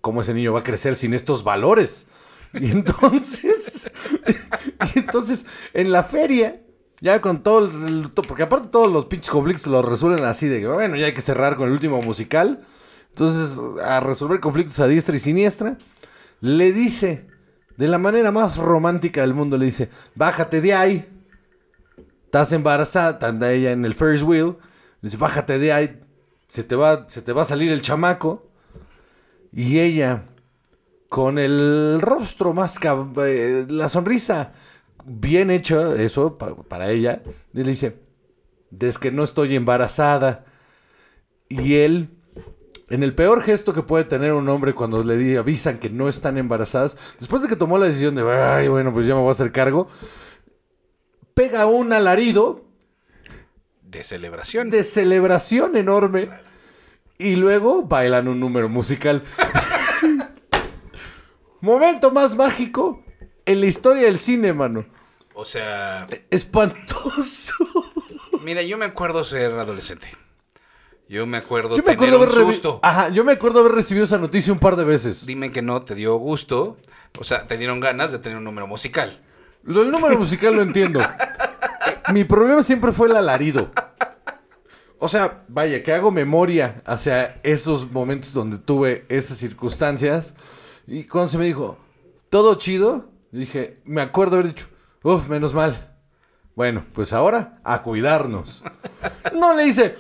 ¿cómo 0.00 0.22
ese 0.22 0.34
niño 0.34 0.52
va 0.52 0.60
a 0.60 0.64
crecer 0.64 0.96
sin 0.96 1.14
estos 1.14 1.44
valores? 1.44 2.08
Y 2.54 2.70
entonces, 2.70 3.90
y 4.94 4.98
entonces, 4.98 5.46
en 5.72 5.90
la 5.90 6.02
feria, 6.02 6.60
ya 7.00 7.20
con 7.20 7.42
todo 7.42 7.66
el, 7.66 8.10
porque 8.10 8.42
aparte 8.42 8.68
todos 8.68 8.92
los 8.92 9.06
pinches 9.06 9.30
conflictos 9.30 9.66
los 9.66 9.84
resuelven 9.84 10.24
así 10.24 10.48
de 10.48 10.60
que, 10.60 10.66
bueno, 10.66 10.96
ya 10.96 11.06
hay 11.06 11.14
que 11.14 11.20
cerrar 11.20 11.56
con 11.56 11.66
el 11.68 11.72
último 11.72 12.00
musical. 12.02 12.64
Entonces, 13.08 13.60
a 13.84 14.00
resolver 14.00 14.40
conflictos 14.40 14.78
a 14.78 14.86
diestra 14.86 15.16
y 15.16 15.18
siniestra, 15.18 15.76
le 16.40 16.72
dice, 16.72 17.26
de 17.76 17.88
la 17.88 17.98
manera 17.98 18.32
más 18.32 18.56
romántica 18.56 19.20
del 19.22 19.34
mundo, 19.34 19.58
le 19.58 19.66
dice, 19.66 19.90
bájate 20.14 20.60
de 20.60 20.74
ahí. 20.74 21.08
Estás 22.24 22.52
embarazada, 22.52 23.26
anda 23.26 23.50
ella 23.50 23.72
en 23.72 23.84
el 23.84 23.94
Ferris 23.94 24.22
wheel. 24.22 24.56
Dice, 25.02 25.16
bájate 25.16 25.58
de 25.58 25.72
ahí. 25.72 26.00
Se 26.46 26.64
te 26.64 26.76
va, 26.76 27.08
se 27.08 27.22
te 27.22 27.32
va 27.32 27.42
a 27.42 27.46
salir 27.46 27.70
el 27.72 27.82
chamaco. 27.82 28.48
Y 29.52 29.80
ella, 29.80 30.24
con 31.08 31.38
el 31.38 32.00
rostro 32.00 32.54
más... 32.54 32.78
eh, 33.26 33.66
la 33.68 33.88
sonrisa 33.88 34.52
bien 35.04 35.50
hecha, 35.50 35.94
eso, 36.00 36.38
pa- 36.38 36.54
para 36.54 36.90
ella, 36.90 37.22
le 37.52 37.64
dice, 37.64 37.98
desde 38.70 39.00
que 39.00 39.10
no 39.10 39.24
estoy 39.24 39.54
embarazada. 39.56 40.44
Y 41.48 41.74
él, 41.74 42.08
en 42.88 43.02
el 43.02 43.14
peor 43.14 43.42
gesto 43.42 43.72
que 43.72 43.82
puede 43.82 44.04
tener 44.04 44.32
un 44.32 44.48
hombre 44.48 44.74
cuando 44.74 45.02
le 45.02 45.36
avisan 45.36 45.78
que 45.78 45.90
no 45.90 46.08
están 46.08 46.38
embarazadas, 46.38 46.96
después 47.18 47.42
de 47.42 47.48
que 47.48 47.56
tomó 47.56 47.78
la 47.78 47.86
decisión 47.86 48.14
de, 48.14 48.22
ay, 48.22 48.68
bueno, 48.68 48.92
pues 48.92 49.06
ya 49.06 49.14
me 49.14 49.20
voy 49.20 49.28
a 49.28 49.32
hacer 49.32 49.52
cargo, 49.52 49.88
pega 51.34 51.66
un 51.66 51.92
alarido 51.92 52.64
De 53.92 54.04
celebración. 54.04 54.70
de 54.70 54.84
celebración 54.84 55.76
enorme 55.76 56.30
y 57.18 57.36
luego 57.36 57.82
bailan 57.82 58.26
un 58.26 58.40
número 58.40 58.70
musical. 58.70 59.22
Momento 61.60 62.10
más 62.10 62.34
mágico 62.34 63.04
en 63.44 63.60
la 63.60 63.66
historia 63.66 64.04
del 64.04 64.16
cine, 64.16 64.54
mano. 64.54 64.86
O 65.34 65.44
sea, 65.44 66.06
Espantoso. 66.30 67.54
mira, 68.42 68.62
yo 68.62 68.78
me 68.78 68.86
acuerdo 68.86 69.24
ser 69.24 69.52
adolescente. 69.52 70.08
Yo 71.06 71.26
me 71.26 71.36
acuerdo 71.36 71.76
Yo 71.76 71.82
me 71.82 71.94
tener 71.94 72.14
acuerdo 72.14 72.46
un 72.46 72.52
susto. 72.52 72.80
Ajá, 72.82 73.10
yo 73.10 73.24
me 73.24 73.32
acuerdo 73.32 73.60
haber 73.60 73.72
recibido 73.72 74.06
esa 74.06 74.16
noticia 74.16 74.54
un 74.54 74.58
par 74.58 74.76
de 74.76 74.84
veces. 74.84 75.26
Dime 75.26 75.52
que 75.52 75.60
no 75.60 75.82
te 75.82 75.94
dio 75.94 76.16
gusto. 76.16 76.78
O 77.18 77.24
sea, 77.24 77.46
te 77.46 77.58
dieron 77.58 77.78
ganas 77.78 78.10
de 78.10 78.20
tener 78.20 78.38
un 78.38 78.44
número 78.44 78.66
musical. 78.66 79.20
Lo 79.64 79.82
del 79.82 79.90
número 79.90 80.18
musical 80.18 80.56
lo 80.56 80.62
entiendo. 80.62 81.00
Mi 82.12 82.24
problema 82.24 82.62
siempre 82.62 82.92
fue 82.92 83.08
el 83.08 83.16
alarido. 83.16 83.70
O 84.98 85.08
sea, 85.08 85.44
vaya, 85.48 85.82
que 85.82 85.92
hago 85.92 86.10
memoria 86.10 86.82
hacia 86.86 87.40
esos 87.42 87.90
momentos 87.90 88.32
donde 88.32 88.58
tuve 88.58 89.04
esas 89.08 89.36
circunstancias. 89.36 90.34
Y 90.86 91.04
cuando 91.04 91.28
se 91.28 91.38
me 91.38 91.44
dijo, 91.44 91.76
todo 92.30 92.54
chido, 92.54 93.10
dije, 93.30 93.80
me 93.84 94.00
acuerdo 94.00 94.36
haber 94.36 94.48
dicho, 94.48 94.68
uff, 95.02 95.28
menos 95.28 95.54
mal. 95.54 95.96
Bueno, 96.54 96.84
pues 96.92 97.12
ahora 97.12 97.58
a 97.64 97.82
cuidarnos. 97.82 98.62
No 99.34 99.54
le 99.54 99.66
hice. 99.66 99.96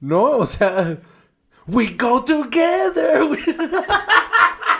No, 0.00 0.24
o 0.24 0.46
sea, 0.46 0.98
we 1.66 1.96
go 1.98 2.22
together. 2.22 3.30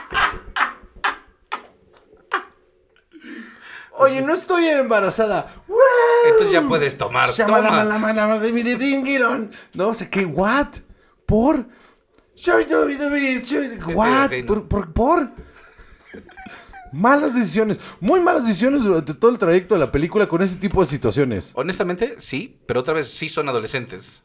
Oye, 3.98 4.20
no 4.20 4.34
estoy 4.34 4.66
embarazada. 4.66 5.62
¡Wow! 5.68 5.78
Entonces 6.28 6.52
ya 6.52 6.66
puedes 6.66 6.96
tomar. 6.96 7.28
Toma. 7.46 7.84
No 9.74 9.94
sé 9.94 10.10
qué, 10.10 10.24
what? 10.24 10.68
¿Por? 11.24 11.66
What? 13.94 14.30
¿Por, 14.46 14.68
por, 14.68 14.92
por? 14.92 15.30
Malas 16.92 17.34
decisiones, 17.34 17.80
muy 18.00 18.20
malas 18.20 18.46
decisiones 18.46 18.84
durante 18.84 19.12
todo 19.12 19.30
el 19.30 19.38
trayecto 19.38 19.74
de 19.74 19.80
la 19.80 19.92
película 19.92 20.28
con 20.28 20.40
ese 20.42 20.56
tipo 20.56 20.82
de 20.82 20.88
situaciones. 20.88 21.52
Honestamente, 21.54 22.16
sí, 22.18 22.60
pero 22.66 22.80
otra 22.80 22.94
vez 22.94 23.12
sí 23.12 23.28
son 23.28 23.48
adolescentes. 23.48 24.22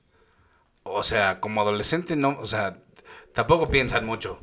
O 0.84 1.04
sea, 1.04 1.40
como 1.40 1.62
adolescente 1.62 2.16
no, 2.16 2.38
o 2.40 2.46
sea, 2.46 2.78
tampoco 3.34 3.70
piensan 3.70 4.06
mucho. 4.06 4.40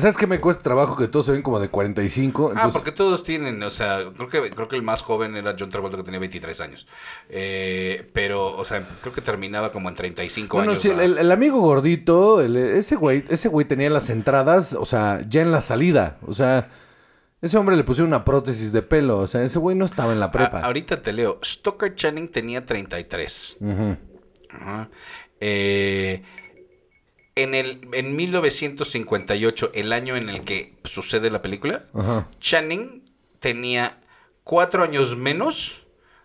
¿Sabes 0.00 0.16
qué 0.16 0.26
me 0.26 0.40
cuesta 0.40 0.62
trabajo 0.62 0.96
que 0.96 1.06
todos 1.08 1.26
se 1.26 1.32
ven 1.32 1.42
como 1.42 1.60
de 1.60 1.68
45? 1.68 2.48
ah, 2.48 2.52
Entonces, 2.54 2.72
porque 2.80 2.92
todos 2.92 3.22
tienen, 3.22 3.62
o 3.62 3.70
sea, 3.70 4.00
creo 4.16 4.28
que, 4.28 4.50
creo 4.50 4.68
que 4.68 4.76
el 4.76 4.82
más 4.82 5.02
joven 5.02 5.36
era 5.36 5.54
John 5.58 5.68
Travolta 5.70 5.96
que 5.96 6.02
tenía 6.02 6.18
23 6.20 6.60
años. 6.60 6.86
Eh, 7.28 8.08
pero, 8.12 8.56
o 8.56 8.64
sea, 8.64 8.86
creo 9.00 9.12
que 9.14 9.20
terminaba 9.20 9.70
como 9.72 9.88
en 9.88 9.94
35 9.94 10.58
No, 10.58 10.64
no, 10.64 10.70
años. 10.72 10.82
sí, 10.82 10.90
el, 10.90 11.30
amigo 11.32 11.60
gordito, 11.60 12.40
el- 12.40 12.56
ese 12.56 12.96
güey, 12.96 13.24
ese 13.28 13.48
güey 13.48 13.66
tenía 13.66 13.90
las 13.90 14.10
entradas, 14.10 14.74
o 14.74 14.84
sea, 14.86 15.24
ya 15.28 15.42
en 15.42 15.52
la 15.52 15.60
salida. 15.60 16.18
O 16.26 16.32
sea, 16.34 16.70
ese 17.42 17.56
hombre 17.56 17.76
le 17.76 17.84
pusieron 17.84 18.08
una 18.08 18.24
prótesis 18.24 18.72
de 18.72 18.82
pelo. 18.82 19.18
O 19.18 19.26
sea, 19.26 19.42
ese 19.42 19.58
güey 19.58 19.76
no 19.76 19.84
estaba 19.84 20.12
en 20.12 20.20
la 20.20 20.30
prepa. 20.30 20.58
Ah, 20.62 20.66
ahorita 20.66 21.00
te 21.00 21.12
leo. 21.12 21.38
Stoker 21.44 21.94
Channing 21.94 22.28
tenía 22.28 22.66
33. 22.66 23.56
Ujú. 23.60 23.96
Ajá. 24.50 24.88
Eh, 25.40 26.22
en, 27.34 27.54
el, 27.54 27.88
en 27.92 28.16
1958, 28.16 29.70
el 29.74 29.92
año 29.92 30.16
en 30.16 30.28
el 30.28 30.42
que 30.44 30.74
sucede 30.84 31.30
la 31.30 31.42
película, 31.42 31.84
Ajá. 31.94 32.28
Channing 32.40 33.02
tenía 33.38 33.98
cuatro 34.44 34.82
años 34.82 35.16
menos 35.16 35.82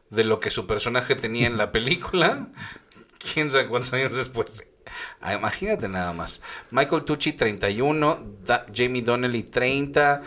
de 0.09 0.23
lo 0.23 0.39
que 0.39 0.49
su 0.49 0.67
personaje 0.67 1.15
tenía 1.15 1.47
en 1.47 1.57
la 1.57 1.71
película. 1.71 2.47
¿Quién 3.33 3.49
sabe 3.51 3.67
cuántos 3.67 3.93
años 3.93 4.13
después? 4.13 4.63
Ah, 5.21 5.33
imagínate 5.33 5.87
nada 5.87 6.13
más. 6.13 6.41
Michael 6.71 7.03
Tucci 7.03 7.33
31, 7.33 8.23
Da- 8.45 8.65
Jamie 8.73 9.01
Donnelly 9.01 9.43
30, 9.43 10.21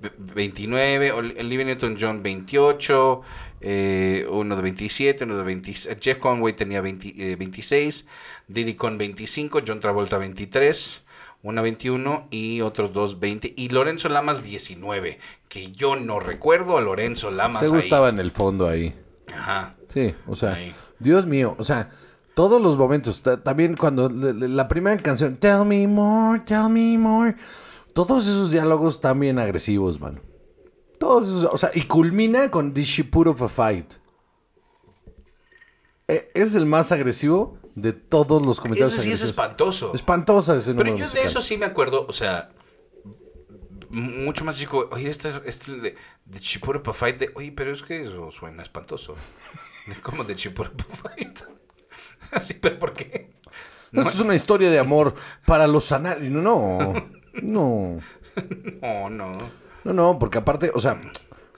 ve- 0.00 0.12
29, 0.18 1.12
Ol- 1.12 1.36
Olivia 1.38 1.66
Newton-John 1.66 2.22
28, 2.22 3.22
eh, 3.60 4.26
uno 4.30 4.56
de 4.56 4.62
27, 4.62 5.24
uno 5.24 5.36
de 5.36 5.42
26. 5.42 5.96
Jeff 6.00 6.18
Conway 6.18 6.54
tenía 6.54 6.80
20, 6.80 7.32
eh, 7.32 7.36
26, 7.36 8.04
Diddy 8.48 8.74
con 8.74 8.98
25, 8.98 9.60
John 9.66 9.80
Travolta 9.80 10.18
23. 10.18 11.04
Una 11.42 11.62
21 11.62 12.26
y 12.32 12.62
otros 12.62 12.92
dos 12.92 13.20
20. 13.20 13.54
Y 13.56 13.68
Lorenzo 13.68 14.08
Lamas 14.08 14.42
19. 14.42 15.18
Que 15.48 15.70
yo 15.70 15.94
no 15.94 16.18
recuerdo 16.18 16.76
a 16.76 16.80
Lorenzo 16.80 17.30
Lamas 17.30 17.60
Seguro 17.60 17.80
ahí. 17.80 17.86
estaba 17.86 18.08
en 18.08 18.18
el 18.18 18.32
fondo 18.32 18.66
ahí. 18.68 18.92
Ajá. 19.32 19.76
Sí, 19.88 20.14
o 20.26 20.34
sea, 20.34 20.54
Ahí. 20.54 20.74
Dios 20.98 21.26
mío, 21.26 21.54
o 21.58 21.62
sea, 21.64 21.90
todos 22.34 22.60
los 22.60 22.76
momentos, 22.76 23.22
ta- 23.22 23.42
también 23.42 23.76
cuando 23.76 24.08
la 24.10 24.66
primera 24.68 24.96
canción, 25.00 25.36
Tell 25.36 25.64
me 25.64 25.86
more, 25.86 26.40
tell 26.40 26.68
me 26.70 26.98
more, 26.98 27.36
todos 27.92 28.26
esos 28.26 28.50
diálogos 28.50 29.00
también 29.00 29.38
agresivos, 29.38 30.00
mano. 30.00 30.20
Todos 30.98 31.28
esos, 31.28 31.44
o 31.44 31.56
sea, 31.56 31.70
y 31.74 31.82
culmina 31.82 32.50
con 32.50 32.74
This 32.74 32.86
She 32.86 33.04
Put 33.04 33.28
of 33.28 33.42
a 33.42 33.48
Fight. 33.48 33.94
Eh, 36.08 36.30
Es 36.34 36.54
el 36.54 36.66
más 36.66 36.90
agresivo 36.92 37.58
de 37.74 37.92
todos 37.92 38.44
los 38.44 38.60
comentarios. 38.60 38.94
Sí 38.94 39.12
es 39.12 39.22
espantoso. 39.22 39.94
Espantosa 39.94 40.56
ese 40.56 40.74
Pero 40.74 40.90
número 40.90 41.06
yo 41.06 41.12
de 41.12 41.22
eso 41.22 41.40
sí 41.40 41.56
me 41.56 41.66
acuerdo, 41.66 42.06
o 42.08 42.12
sea, 42.12 42.50
mucho 43.90 44.44
más 44.44 44.56
chico. 44.56 44.88
Oye, 44.90 45.08
este, 45.10 45.32
este 45.44 45.72
de, 45.72 45.94
de 46.24 46.40
Chipura 46.40 46.82
pa' 46.82 46.92
Fight, 46.92 47.18
de, 47.18 47.30
oye, 47.34 47.52
pero 47.52 47.72
es 47.72 47.82
que 47.82 48.06
eso 48.06 48.30
suena 48.32 48.62
espantoso. 48.62 49.14
Es 49.86 50.00
como 50.00 50.24
de 50.24 50.34
Chipura 50.34 50.70
pa' 50.70 50.96
Fight. 50.96 51.40
Así, 52.32 52.54
pero 52.54 52.78
¿por 52.78 52.92
qué? 52.92 53.30
No, 53.90 54.02
Esto 54.02 54.14
es 54.14 54.20
una 54.20 54.34
historia 54.34 54.70
de 54.70 54.78
amor 54.78 55.14
para 55.46 55.66
los 55.66 55.92
anales. 55.92 56.30
No, 56.30 56.42
no, 56.42 56.94
no, 58.82 59.10
no, 59.10 59.32
no. 59.84 59.92
no, 59.92 60.18
porque 60.18 60.38
aparte, 60.38 60.70
o 60.74 60.80
sea, 60.80 61.00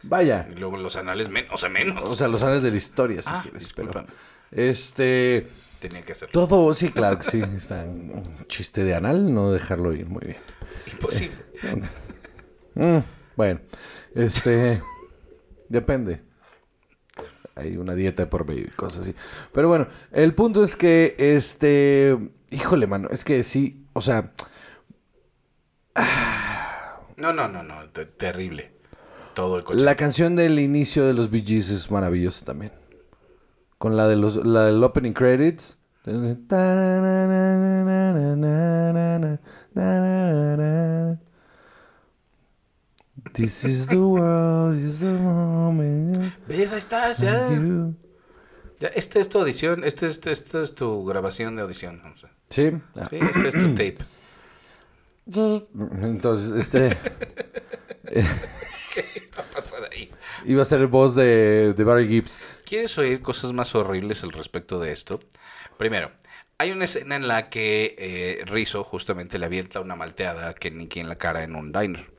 vaya, 0.02 0.48
Y 0.50 0.56
luego 0.58 0.76
los 0.76 0.96
anales, 0.96 1.28
menos, 1.28 1.52
o 1.52 1.58
sea, 1.58 1.68
menos. 1.68 2.02
o 2.04 2.14
sea, 2.14 2.28
los 2.28 2.42
anales 2.42 2.62
de 2.62 2.70
la 2.70 2.76
historia, 2.76 3.22
si 3.22 3.30
Ah, 3.32 3.40
quieres, 3.42 3.72
pero, 3.74 4.04
este, 4.50 5.48
Tenía 5.80 6.02
que 6.02 6.12
hacerlo. 6.12 6.32
todo, 6.32 6.74
sí, 6.74 6.90
claro 6.90 7.18
que 7.18 7.24
sí, 7.24 7.40
está 7.56 7.84
un 7.84 8.46
chiste 8.48 8.84
de 8.84 8.94
anal, 8.94 9.32
no 9.32 9.50
dejarlo 9.52 9.92
ir, 9.94 10.06
muy 10.06 10.22
bien. 10.24 10.38
Imposible. 10.92 11.36
Mm, 12.74 12.98
bueno, 13.36 13.60
este, 14.14 14.82
depende. 15.68 16.22
Hay 17.56 17.76
una 17.76 17.94
dieta 17.94 18.30
por 18.30 18.46
medio 18.46 18.64
y 18.64 18.68
cosas 18.70 19.02
así. 19.02 19.14
Pero 19.52 19.68
bueno, 19.68 19.88
el 20.12 20.34
punto 20.34 20.62
es 20.64 20.76
que, 20.76 21.14
este, 21.18 22.16
híjole, 22.50 22.86
mano, 22.86 23.08
es 23.10 23.24
que 23.24 23.42
sí, 23.44 23.84
o 23.92 24.00
sea, 24.00 24.32
No, 27.20 27.32
no, 27.32 27.48
no, 27.48 27.62
no. 27.62 27.88
te- 27.90 28.06
terrible. 28.06 28.72
Todo 29.34 29.58
el 29.58 29.64
coche. 29.64 29.80
la 29.82 29.94
canción 29.94 30.34
del 30.34 30.58
inicio 30.58 31.04
de 31.06 31.12
los 31.14 31.30
Bee 31.30 31.44
Gees 31.46 31.70
es 31.70 31.90
maravillosa 31.90 32.44
también. 32.44 32.72
Con 33.78 33.96
la 33.96 34.08
de 34.08 34.16
los, 34.16 34.36
la 34.44 34.64
del 34.64 34.82
opening 34.82 35.12
credits. 35.12 35.78
This 43.32 43.64
is 43.64 43.86
the 43.86 43.96
world, 44.00 44.76
this 44.76 44.94
is 44.94 45.00
the 45.00 45.12
moment. 45.12 46.32
¿Ves? 46.48 46.72
Ahí 46.72 46.78
estás, 46.78 47.18
ya. 47.18 47.48
ya. 48.80 48.88
Esta 48.88 49.20
es 49.20 49.28
tu 49.28 49.38
audición, 49.38 49.84
esta 49.84 50.06
es, 50.06 50.20
esta 50.26 50.60
es 50.62 50.74
tu 50.74 51.04
grabación 51.04 51.56
de 51.56 51.62
audición. 51.62 52.00
o 52.14 52.16
sea. 52.18 52.30
Sí. 52.48 52.72
Ah. 52.98 53.08
Sí, 53.10 53.18
este 53.20 53.48
es 53.48 53.54
tu 53.54 53.68
tape. 53.74 53.98
Entonces, 56.02 56.50
este 56.56 56.96
¿Qué 58.94 59.30
va 59.36 59.44
a 59.44 59.62
pasar 59.62 59.88
ahí? 59.92 60.10
iba 60.44 60.62
a 60.62 60.64
ser 60.64 60.80
el 60.80 60.88
voz 60.88 61.14
de, 61.14 61.74
de 61.74 61.84
Barry 61.84 62.08
Gibbs. 62.08 62.38
¿Quieres 62.64 62.96
oír 62.98 63.22
cosas 63.22 63.52
más 63.52 63.74
horribles 63.74 64.22
al 64.24 64.32
respecto 64.32 64.80
de 64.80 64.92
esto? 64.92 65.20
Primero, 65.76 66.10
hay 66.58 66.72
una 66.72 66.84
escena 66.84 67.16
en 67.16 67.28
la 67.28 67.48
que 67.48 67.94
eh, 67.98 68.44
Rizzo 68.46 68.84
justamente 68.84 69.38
le 69.38 69.46
avienta 69.46 69.80
una 69.80 69.96
malteada 69.96 70.48
a 70.48 70.68
Nicky 70.70 71.00
en 71.00 71.08
la 71.08 71.16
cara 71.16 71.42
en 71.42 71.56
un 71.56 71.72
diner. 71.72 72.10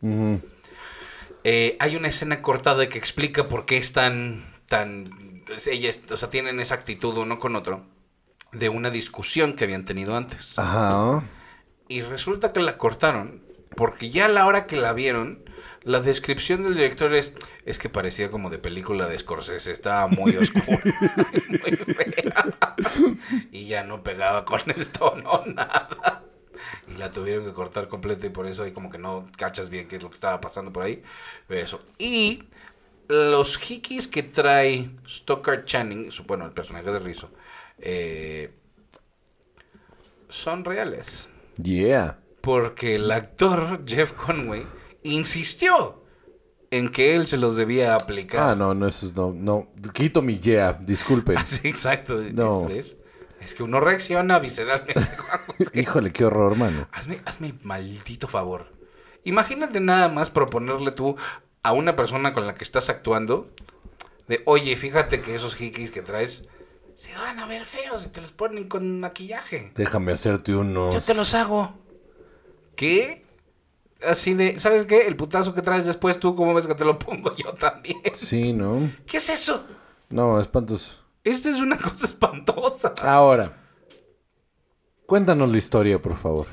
Eh, 1.43 1.78
hay 1.80 1.95
una 1.95 2.08
escena 2.08 2.41
cortada 2.41 2.88
que 2.89 2.97
explica 2.97 3.47
por 3.47 3.65
qué 3.65 3.78
es 3.78 3.93
tan, 3.93 4.52
tan, 4.67 5.43
ellas, 5.67 6.00
o 6.10 6.17
sea, 6.17 6.30
tienen 6.30 6.60
esa 6.60 6.76
actitud 6.76 7.17
uno 7.17 7.39
con 7.39 7.56
otro 7.56 7.86
de 8.52 8.69
una 8.69 8.89
discusión 8.89 9.54
que 9.54 9.65
habían 9.65 9.86
tenido 9.86 10.15
antes. 10.15 10.58
Ajá. 10.58 11.24
Y 11.91 12.04
resulta 12.04 12.54
que 12.54 12.62
la 12.62 12.77
cortaron 12.77 13.41
porque 13.75 14.10
ya 14.10 14.25
a 14.25 14.30
la 14.30 14.45
hora 14.45 14.65
que 14.65 14.77
la 14.77 14.93
vieron, 14.93 15.43
la 15.84 15.99
descripción 15.99 16.63
del 16.63 16.75
director 16.75 17.13
es, 17.13 17.34
es 17.65 17.80
que 17.80 17.89
parecía 17.89 18.32
como 18.32 18.49
de 18.49 18.60
película 18.60 19.08
de 19.08 19.19
Scorsese, 19.19 19.73
estaba 19.73 20.08
muy 20.08 20.38
oscura, 20.38 20.80
muy 21.49 21.75
fea. 21.75 22.45
Y 23.51 23.65
ya 23.65 23.84
no 23.84 24.04
pegaba 24.04 24.45
con 24.45 24.62
el 24.71 24.88
tono 24.88 25.43
nada. 25.47 26.23
Y 26.88 26.95
la 26.95 27.12
tuvieron 27.12 27.45
que 27.45 27.51
cortar 27.51 27.89
completa 27.89 28.25
y 28.25 28.30
por 28.30 28.47
eso 28.47 28.63
ahí 28.63 28.71
como 28.71 28.89
que 28.89 28.97
no 28.97 29.25
cachas 29.36 29.69
bien 29.69 29.89
qué 29.89 29.97
es 29.97 30.04
lo 30.04 30.10
que 30.10 30.15
estaba 30.15 30.39
pasando 30.39 30.71
por 30.71 30.84
ahí. 30.84 31.04
Eso. 31.49 31.82
Y 31.97 32.45
los 33.10 33.69
hikis 33.69 34.08
que 34.08 34.23
trae 34.23 34.91
Stockard 35.06 35.65
Channing, 35.65 36.10
bueno, 36.25 36.45
el 36.45 36.51
personaje 36.51 36.89
de 36.89 36.99
Rizzo, 36.99 37.32
eh, 37.80 38.49
son 40.30 40.63
reales. 40.63 41.27
Yeah. 41.63 42.19
Porque 42.41 42.95
el 42.95 43.12
actor 43.12 43.84
Jeff 43.86 44.13
Conway 44.13 44.65
insistió 45.04 46.04
en 46.71 46.89
que 46.89 47.15
él 47.15 47.28
se 47.28 47.38
los 47.38 47.56
debía 47.56 47.95
aplicar. 47.95 48.50
Ah, 48.50 48.56
no, 48.56 48.74
no, 48.74 48.88
eso 48.88 49.06
es 49.06 49.15
no, 49.15 49.34
no. 49.34 49.71
Quito 49.93 50.21
mi 50.21 50.39
yeah, 50.39 50.74
disculpen. 50.74 51.38
Sí, 51.45 51.67
exacto. 51.67 52.15
No. 52.34 52.65
¿ves? 52.65 52.97
Es 53.41 53.56
que 53.56 53.63
uno 53.63 53.80
reacciona 53.80 54.39
visceralmente. 54.39 55.02
Híjole, 55.74 56.12
qué 56.12 56.26
horror, 56.26 56.56
mano. 56.56 56.88
hazme, 56.91 57.17
hazme 57.26 57.47
el 57.47 57.60
maldito 57.63 58.28
favor. 58.28 58.67
Imagínate 59.24 59.80
nada 59.80 60.08
más 60.10 60.30
proponerle 60.30 60.91
tú 60.91 61.15
a 61.63 61.74
una 61.74 61.95
persona 61.95 62.34
con 62.34 62.47
la 62.47 62.56
que 62.56 62.63
estás 62.63 62.89
actuando 62.89 63.52
de, 64.28 64.41
oye, 64.45 64.76
fíjate 64.78 65.21
que 65.21 65.36
esos 65.36 65.60
hikis 65.60 65.91
que 65.91 66.02
traes 66.02 66.47
se 67.02 67.16
van 67.16 67.40
a 67.40 67.48
ver 67.48 67.66
feos 67.66 68.06
y 68.06 68.10
te 68.10 68.22
los 68.22 68.32
ponen 68.32 68.70
con 68.70 69.00
maquillaje. 69.00 69.72
Déjame 69.74 70.12
hacerte 70.12 70.54
unos. 70.54 70.94
Yo 70.94 71.02
te 71.02 71.16
los 71.16 71.34
hago. 71.34 71.74
¿Qué? 72.76 73.26
Así 74.08 74.36
de, 74.36 74.60
¿sabes 74.60 74.86
qué? 74.86 75.08
El 75.08 75.16
putazo 75.16 75.56
que 75.56 75.64
traes 75.64 75.88
después 75.88 76.20
tú, 76.20 76.36
¿cómo 76.36 76.54
ves 76.54 76.68
que 76.68 76.76
te 76.76 76.86
lo 76.86 77.00
pongo 77.00 77.36
yo 77.36 77.54
también? 77.56 77.98
Sí, 78.14 78.54
¿no? 78.54 78.92
¿Qué 79.08 79.18
es 79.18 79.30
eso? 79.32 79.66
No, 80.10 80.40
espantoso. 80.40 80.94
Esta 81.24 81.50
es 81.50 81.56
una 81.56 81.76
cosa 81.82 82.06
espantosa. 82.06 82.94
Ahora, 83.02 83.58
cuéntanos 85.08 85.52
la 85.52 85.58
historia, 85.58 86.00
por 86.00 86.16
favor. 86.16 86.46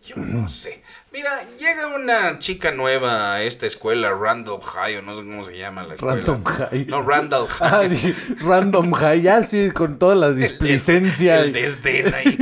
Yo 0.00 0.14
no 0.14 0.48
sé. 0.48 0.83
Mira, 1.14 1.46
llega 1.58 1.86
una 1.94 2.40
chica 2.40 2.72
nueva 2.72 3.34
a 3.34 3.42
esta 3.42 3.66
escuela, 3.66 4.10
Randall 4.12 4.60
High, 4.60 4.96
o 4.96 5.02
no 5.02 5.16
sé 5.16 5.22
cómo 5.22 5.44
se 5.44 5.56
llama 5.56 5.84
la 5.84 5.94
escuela. 5.94 6.16
Random 6.16 6.44
High. 6.44 6.86
No, 6.86 7.02
Randall 7.02 7.46
Ah, 7.60 7.68
High. 7.70 7.88
dije, 7.88 8.14
random 8.40 8.92
High, 8.92 9.22
ya 9.22 9.42
sí, 9.44 9.70
con 9.70 9.98
toda 10.00 10.16
la 10.16 10.32
displicencia. 10.32 11.40
El 11.40 11.52
desdén 11.52 12.12
ahí. 12.12 12.36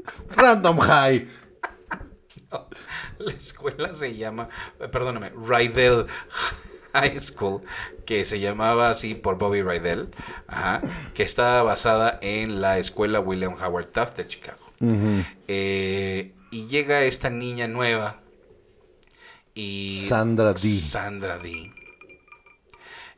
Random 0.36 0.78
High. 0.78 1.28
La 3.18 3.32
escuela 3.32 3.92
se 3.92 4.16
llama, 4.16 4.48
perdóname, 4.90 5.30
Rydell 5.36 6.06
High 6.94 7.20
School, 7.20 7.60
que 8.06 8.24
se 8.24 8.40
llamaba 8.40 8.88
así 8.88 9.14
por 9.14 9.36
Bobby 9.36 9.60
Rydell, 9.62 10.08
ajá, 10.46 10.80
que 11.12 11.24
está 11.24 11.62
basada 11.62 12.18
en 12.22 12.60
la 12.62 12.78
escuela 12.78 13.20
William 13.20 13.54
Howard 13.62 13.88
Taft 13.88 14.16
de 14.16 14.26
Chicago. 14.28 14.58
Ujú. 14.80 15.24
Eh, 15.46 16.32
y 16.54 16.66
llega 16.68 17.02
esta 17.02 17.30
niña 17.30 17.66
nueva 17.66 18.20
y 19.54 19.96
Sandra 20.06 20.52
Dee. 20.54 20.76
Sandra 20.78 21.38
Dee. 21.38 21.72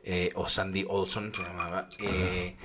Eh, 0.03 0.31
o 0.35 0.47
Sandy 0.47 0.85
Olson 0.87 1.33
se 1.35 1.43
llamaba. 1.43 1.87
eh, 1.99 2.55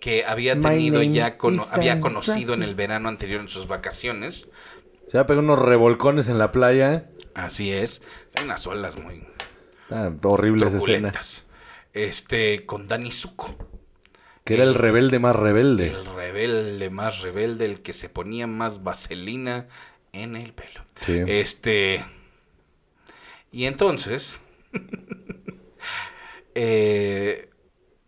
que 0.00 0.24
había 0.24 0.58
tenido 0.58 1.02
ya 1.02 1.36
cono- 1.36 1.66
había 1.72 2.00
conocido 2.00 2.54
en 2.54 2.62
el 2.62 2.74
verano 2.74 3.08
anterior 3.10 3.40
en 3.42 3.48
sus 3.48 3.66
vacaciones. 3.66 4.46
Se 5.08 5.18
va 5.18 5.22
a 5.24 5.26
pegar 5.26 5.44
unos 5.44 5.58
revolcones 5.58 6.28
en 6.28 6.38
la 6.38 6.52
playa. 6.52 7.10
Así 7.34 7.70
es. 7.70 8.00
Hay 8.34 8.44
unas 8.44 8.66
olas 8.66 8.96
muy 8.96 9.26
Ah, 9.90 10.10
horrible 10.22 10.66
esa 10.66 10.78
escena. 10.78 11.10
truculentas. 11.10 11.46
Este, 11.92 12.64
con 12.64 12.88
Danny 12.88 13.10
Zuko. 13.12 13.56
Que 14.44 14.54
era 14.54 14.64
el 14.64 14.74
rebelde 14.74 15.18
más 15.18 15.36
rebelde. 15.36 15.88
El 15.88 16.06
rebelde 16.06 16.90
más 16.90 17.20
rebelde, 17.20 17.66
el 17.66 17.82
que 17.82 17.92
se 17.92 18.08
ponía 18.08 18.46
más 18.46 18.82
vaselina 18.82 19.66
en 20.12 20.34
el 20.36 20.52
pelo. 20.52 20.84
Sí. 21.04 21.22
Este. 21.26 22.04
Y 23.52 23.66
entonces. 23.66 24.40
eh, 26.54 27.48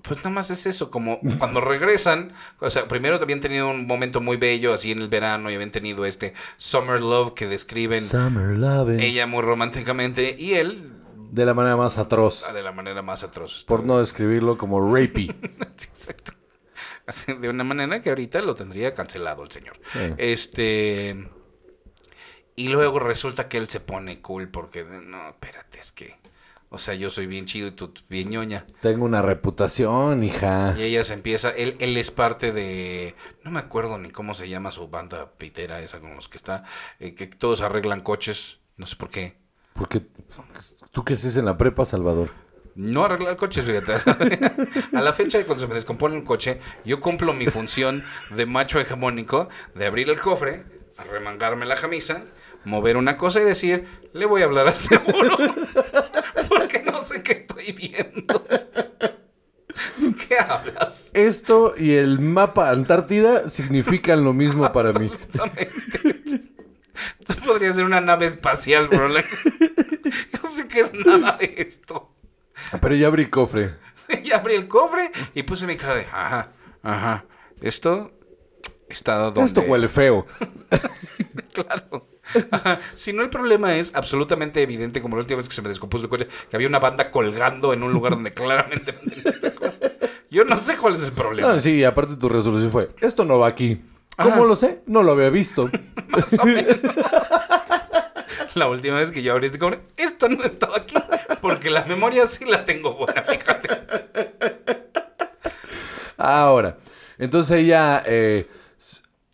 Pues 0.03 0.19
nada 0.19 0.31
más 0.31 0.51
es 0.51 0.67
eso, 0.67 0.91
como 0.91 1.21
cuando 1.39 1.61
regresan, 1.61 2.33
o 2.59 2.71
sea, 2.71 2.89
primero 2.89 3.17
habían 3.23 3.41
tenido 3.41 3.71
un 3.71 3.87
momento 3.87 4.21
muy 4.21 4.37
bello 4.37 4.73
así 4.73 4.91
en 4.91 5.01
el 5.01 5.09
verano 5.09 5.49
y 5.51 5.55
habían 5.55 5.71
tenido 5.71 6.05
este 6.07 6.35
Summer 6.57 7.01
Love 7.01 7.35
que 7.35 7.47
describen 7.47 8.01
Summer 8.01 8.57
Lovin'. 8.59 8.99
ella 9.01 9.27
muy 9.29 9.43
románticamente 9.43 10.35
y 10.39 10.55
él 10.55 10.91
De 11.33 11.47
la 11.47 11.55
manera 11.55 11.77
más 11.79 11.97
atroz. 11.97 12.53
de 12.53 12.63
la 12.63 12.73
manera 12.73 13.01
más 13.01 13.25
atroz. 13.25 13.65
Por 13.65 13.85
no 13.85 13.99
describirlo 13.99 14.59
como 14.59 14.95
rapey. 14.95 15.31
Exacto. 15.61 16.33
De 17.41 17.49
una 17.49 17.65
manera 17.65 18.03
que 18.03 18.11
ahorita 18.11 18.43
lo 18.43 18.55
tendría 18.55 18.93
cancelado 18.93 19.43
el 19.43 19.51
señor. 19.51 19.81
Sí. 19.95 20.15
Este. 20.19 21.27
Y 22.55 22.69
luego 22.69 22.99
resulta 22.99 23.49
que 23.49 23.57
él 23.57 23.69
se 23.69 23.81
pone 23.81 24.21
cool 24.21 24.51
porque, 24.51 24.85
no, 24.85 25.31
espérate, 25.31 25.81
es 25.81 25.91
que. 25.91 26.17
O 26.69 26.77
sea, 26.77 26.95
yo 26.95 27.09
soy 27.09 27.27
bien 27.27 27.47
chido 27.47 27.69
y 27.69 27.71
tú 27.73 27.95
bien 28.11 28.29
ñoña. 28.29 28.67
Tengo 28.83 29.07
una 29.07 29.23
reputación, 29.23 30.23
hija. 30.25 30.75
Y 30.77 30.83
ella 30.83 31.03
se 31.03 31.15
empieza, 31.15 31.49
él, 31.51 31.77
él 31.81 31.97
es 31.97 32.11
parte 32.11 32.53
de, 32.53 33.15
no 33.43 33.51
me 33.51 33.59
acuerdo 33.61 33.99
ni 33.99 34.11
cómo 34.11 34.35
se 34.35 34.49
llama 34.51 34.71
su 34.71 34.89
banda 34.89 35.33
pitera 35.33 35.81
esa 35.81 36.01
con 36.01 36.15
los 36.15 36.29
que 36.29 36.39
está, 36.39 36.65
eh, 36.99 37.15
que 37.15 37.27
todos 37.27 37.61
arreglan 37.63 38.01
coches, 38.01 38.59
no 38.77 38.87
sé 38.87 38.97
por 38.97 39.11
qué. 39.11 39.37
Porque 39.75 40.03
tú 40.93 41.05
qué 41.05 41.15
haces 41.15 41.37
en 41.37 41.47
la 41.47 41.57
prepa, 41.57 41.85
Salvador. 41.85 42.31
No 42.75 43.05
arreglar 43.05 43.37
coches, 43.37 43.65
fíjate. 43.65 43.95
A 44.97 45.01
la 45.01 45.13
fecha 45.13 45.39
de 45.39 45.45
cuando 45.45 45.63
se 45.63 45.69
me 45.69 45.75
descompone 45.75 46.15
un 46.15 46.25
coche, 46.25 46.61
yo 46.85 47.01
cumplo 47.01 47.33
mi 47.35 47.47
función 47.47 48.05
de 48.31 48.47
macho 48.47 48.79
hegemónico 48.81 49.49
de 49.75 49.87
abrir 49.87 50.09
el 50.09 50.21
cofre, 50.21 50.65
arremangarme 50.97 51.67
la 51.67 51.77
camisa, 51.77 52.25
mover 52.65 52.97
una 52.97 53.17
cosa 53.17 53.41
y 53.41 53.45
decir, 53.45 53.87
le 54.13 54.25
voy 54.27 54.43
a 54.43 54.47
hablar 54.47 54.69
al 54.69 54.77
seguro. 54.79 55.37
Porque 56.49 56.83
no 56.83 57.05
sé 57.05 57.23
qué 57.23 57.33
estoy 57.33 57.73
viendo. 57.73 58.45
¿Qué 60.29 60.39
hablas? 60.39 61.11
Esto 61.15 61.75
y 61.77 61.93
el 61.93 62.21
mapa 62.21 62.71
Antártida 62.71 63.49
significan 63.49 64.25
lo 64.25 64.33
mismo 64.33 64.71
para 64.73 64.93
mí. 64.93 65.11
Esto 67.21 67.35
podría 67.45 67.73
ser 67.73 67.85
una 67.85 68.01
nave 68.01 68.27
espacial, 68.27 68.89
sé 68.91 69.25
que 70.73 70.81
es 70.81 70.93
nada 70.95 71.37
de 71.37 71.55
esto. 71.59 72.11
Pero 72.81 72.95
ya 72.95 73.07
abrí 73.09 73.27
cofre. 73.27 73.75
Y 74.25 74.33
abrí 74.33 74.55
el 74.55 74.69
cofre 74.69 75.13
y 75.35 75.43
puse 75.43 75.67
mi 75.67 75.77
cara 75.77 75.95
de, 75.95 76.07
ajá, 76.07 76.49
ajá, 76.83 77.25
esto 77.61 78.11
está 78.89 79.17
donde... 79.17 79.43
Esto 79.45 79.61
huele 79.63 79.89
feo. 79.89 80.27
Claro. 81.53 82.09
Ajá. 82.51 82.81
Si 82.95 83.13
no, 83.13 83.23
el 83.23 83.29
problema 83.29 83.77
es 83.77 83.95
absolutamente 83.95 84.63
evidente, 84.63 85.03
como 85.03 85.17
la 85.17 85.21
última 85.21 85.37
vez 85.37 85.49
que 85.49 85.55
se 85.55 85.61
me 85.61 85.69
descompuso 85.69 86.05
el 86.05 86.11
coche, 86.11 86.27
que 86.49 86.57
había 86.57 86.67
una 86.67 86.79
banda 86.79 87.11
colgando 87.11 87.75
en 87.75 87.83
un 87.83 87.93
lugar 87.93 88.15
donde 88.15 88.33
claramente... 88.33 88.95
Yo 90.31 90.45
no 90.47 90.57
sé 90.57 90.79
cuál 90.79 90.95
es 90.95 91.03
el 91.03 91.13
problema. 91.13 91.53
No, 91.53 91.61
sí, 91.61 91.85
aparte 91.85 92.17
tu 92.17 92.31
resolución 92.31 92.71
fue, 92.73 92.89
esto 93.03 93.27
no 93.27 93.39
va 93.39 93.49
aquí. 93.49 93.83
¿Cómo 94.17 94.35
Ajá. 94.37 94.45
lo 94.45 94.57
sé? 94.57 94.83
No 94.87 95.03
lo 95.03 95.13
había 95.13 95.29
visto. 95.29 95.71
Más 96.09 96.39
o 96.39 96.47
menos. 96.47 96.77
La 98.55 98.69
última 98.69 98.97
vez 98.99 99.11
que 99.11 99.23
yo 99.23 99.33
abrí 99.33 99.47
este 99.47 99.59
cofre, 99.59 99.81
esto 99.97 100.29
no 100.29 100.43
estaba 100.45 100.77
aquí, 100.79 100.95
porque 101.41 101.71
la 101.71 101.85
memoria 101.85 102.27
sí 102.27 102.45
la 102.45 102.65
tengo 102.65 102.95
buena, 102.95 103.23
fíjate. 103.23 103.69
Ahora, 106.17 106.79
entonces 107.19 107.59
ella 107.59 108.03
eh, 108.07 108.49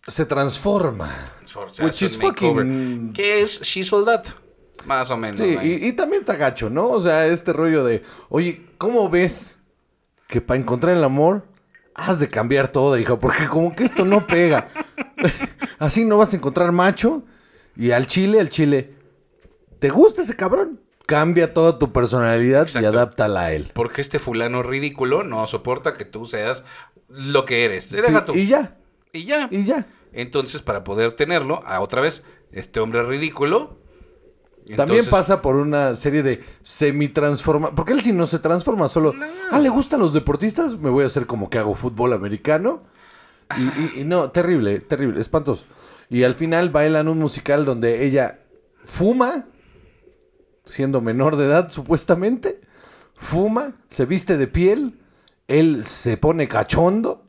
se 0.06 0.26
transforma. 0.26 1.08
O 1.54 1.68
sea, 1.72 1.84
Which 1.84 2.02
is 2.02 2.18
fucking- 2.18 3.12
¿Qué 3.12 3.42
es 3.42 3.60
She 3.62 3.84
Sold 3.84 4.06
That? 4.06 4.24
Más 4.86 5.10
o 5.10 5.16
menos. 5.16 5.38
Sí, 5.38 5.56
y, 5.62 5.86
y 5.88 5.92
también 5.92 6.22
está 6.22 6.36
gacho, 6.36 6.70
¿no? 6.70 6.88
O 6.88 7.00
sea, 7.00 7.26
este 7.26 7.52
rollo 7.52 7.84
de, 7.84 8.02
oye, 8.28 8.64
¿cómo 8.78 9.08
ves 9.10 9.58
que 10.28 10.40
para 10.40 10.58
encontrar 10.60 10.96
el 10.96 11.04
amor 11.04 11.44
has 11.94 12.20
de 12.20 12.28
cambiar 12.28 12.68
todo, 12.68 12.96
hija? 12.96 13.18
Porque 13.18 13.48
como 13.48 13.74
que 13.74 13.84
esto 13.84 14.04
no 14.04 14.26
pega. 14.26 14.68
Así 15.78 16.04
no 16.04 16.16
vas 16.18 16.32
a 16.32 16.36
encontrar 16.36 16.70
macho. 16.72 17.22
Y 17.78 17.92
al 17.92 18.06
chile, 18.06 18.40
al 18.40 18.50
chile, 18.50 18.92
¿te 19.78 19.88
gusta 19.88 20.22
ese 20.22 20.36
cabrón? 20.36 20.80
Cambia 21.06 21.54
toda 21.54 21.78
tu 21.78 21.92
personalidad 21.92 22.60
y 22.60 22.62
Exacto. 22.64 22.88
adáptala 22.88 23.40
a 23.44 23.52
él. 23.52 23.70
Porque 23.72 24.00
este 24.02 24.18
fulano 24.18 24.62
ridículo 24.62 25.22
no 25.24 25.46
soporta 25.46 25.94
que 25.94 26.04
tú 26.04 26.26
seas 26.26 26.64
lo 27.08 27.44
que 27.46 27.64
eres. 27.64 27.84
Sí, 27.84 27.96
Deja 27.96 28.24
tú. 28.26 28.34
y 28.34 28.44
ya, 28.46 28.76
Y 29.12 29.24
ya. 29.24 29.48
y 29.50 29.62
ya. 29.62 29.86
Entonces, 30.12 30.60
para 30.60 30.84
poder 30.84 31.12
tenerlo, 31.12 31.64
a 31.64 31.80
otra 31.80 32.00
vez, 32.02 32.22
este 32.52 32.80
hombre 32.80 33.02
ridículo. 33.04 33.78
También 34.76 34.98
entonces- 35.00 35.08
pasa 35.08 35.40
por 35.40 35.56
una 35.56 35.94
serie 35.94 36.22
de 36.22 36.44
semi-transforma. 36.62 37.74
Porque 37.74 37.92
él 37.92 38.02
si 38.02 38.12
no 38.12 38.26
se 38.26 38.38
transforma 38.38 38.88
solo. 38.88 39.14
Ah, 39.50 39.58
¿le 39.60 39.68
gustan 39.70 40.00
los 40.00 40.12
deportistas? 40.12 40.76
Me 40.78 40.90
voy 40.90 41.04
a 41.04 41.06
hacer 41.06 41.26
como 41.26 41.48
que 41.48 41.56
hago 41.58 41.74
fútbol 41.74 42.12
americano. 42.12 42.82
Y, 43.56 43.62
y- 43.62 43.92
y 44.00 44.04
no, 44.04 44.30
terrible, 44.30 44.80
terrible, 44.80 45.20
espantoso. 45.20 45.64
Y 46.10 46.22
al 46.22 46.34
final 46.34 46.70
bailan 46.70 47.08
un 47.08 47.18
musical 47.18 47.64
donde 47.64 48.04
ella 48.04 48.40
fuma, 48.84 49.46
siendo 50.64 51.00
menor 51.00 51.36
de 51.36 51.46
edad 51.46 51.70
supuestamente. 51.70 52.60
Fuma, 53.14 53.74
se 53.88 54.06
viste 54.06 54.36
de 54.36 54.46
piel. 54.46 54.98
Él 55.48 55.84
se 55.84 56.16
pone 56.16 56.48
cachondo. 56.48 57.24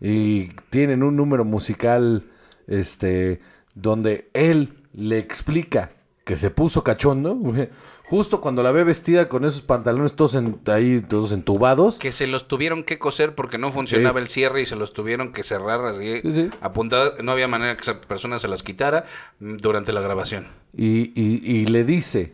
Y 0.00 0.48
tienen 0.70 1.02
un 1.02 1.16
número 1.16 1.44
musical 1.44 2.24
este 2.66 3.40
donde 3.74 4.30
él 4.34 4.84
le 4.92 5.18
explica 5.18 5.92
que 6.24 6.36
se 6.36 6.50
puso 6.50 6.84
cachondo 6.84 7.36
justo 8.08 8.40
cuando 8.40 8.62
la 8.62 8.72
ve 8.72 8.84
vestida 8.84 9.28
con 9.28 9.44
esos 9.44 9.60
pantalones 9.62 10.14
todos 10.14 10.34
en- 10.34 10.58
ahí 10.66 11.00
todos 11.02 11.30
entubados 11.32 11.98
Que 11.98 12.10
se 12.10 12.26
los 12.26 12.48
tuvieron 12.48 12.82
que 12.82 12.98
coser 12.98 13.34
porque 13.34 13.58
no 13.58 13.70
funcionaba 13.70 14.18
el 14.18 14.28
cierre 14.28 14.62
y 14.62 14.66
se 14.66 14.76
los 14.76 14.92
tuvieron 14.94 15.32
que 15.32 15.42
cerrar 15.42 15.84
así. 15.84 16.20
Sí, 16.22 16.32
sí. 16.32 16.50
apuntadas. 16.60 17.22
No 17.22 17.32
había 17.32 17.48
manera 17.48 17.76
que 17.76 17.82
esa 17.82 18.00
persona 18.00 18.38
se 18.38 18.48
las 18.48 18.62
quitara 18.62 19.04
mm, 19.40 19.56
durante 19.58 19.92
la 19.92 20.00
grabación. 20.00 20.46
y, 20.76 21.12
y- 21.20 21.40
y 21.44 21.66
le 21.66 21.84
dice 21.84 22.32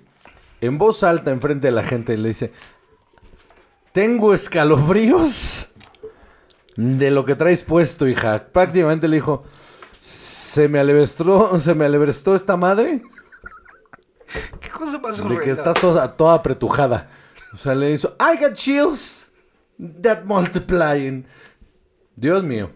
en 0.61 0.79
voz 0.79 1.03
alta 1.03 1.31
enfrente 1.33 1.67
de 1.67 1.73
la 1.73 1.83
gente 1.83 2.17
le 2.17 2.29
dice 2.29 2.53
tengo 3.93 4.33
escalofríos 4.35 5.69
de 6.77 7.11
lo 7.11 7.25
que 7.25 7.35
traes 7.37 7.63
puesto 7.63 8.09
hija 8.09 8.47
prácticamente 8.53 9.07
le 9.09 9.17
dijo 9.17 9.45
se 10.01 10.69
me 10.69 10.79
alebrestó 10.81 11.59
se 11.61 11.75
me 11.75 11.85
alebrestó 11.85 12.35
esta 12.37 12.57
madre 12.57 13.03
¿Qué 13.03 13.24
cosa 14.85 14.99
más 14.99 15.29
De 15.29 15.39
que 15.39 15.51
está 15.51 15.75
toda, 15.75 16.17
toda 16.17 16.35
apretujada. 16.35 17.09
O 17.53 17.57
sea, 17.57 17.75
le 17.75 17.93
hizo, 17.93 18.17
I 18.21 18.37
got 18.43 18.55
chills 18.55 19.29
that 20.03 20.25
multiplying. 20.25 21.25
Dios 22.17 22.43
mío. 22.43 22.71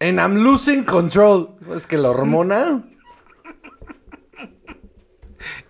And 0.00 0.18
I'm 0.18 0.36
losing 0.36 0.84
control. 0.84 1.56
Es 1.74 1.86
que 1.86 1.96
la 1.96 2.10
hormona, 2.10 2.84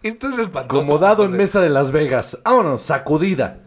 Esto 0.02 0.28
es 0.28 0.38
espantoso. 0.38 0.80
como 0.80 0.98
dado 0.98 1.24
en 1.24 1.32
mesa 1.36 1.60
de 1.60 1.70
Las 1.70 1.90
Vegas. 1.92 2.38
Vámonos, 2.44 2.82
sacudida. 2.82 3.60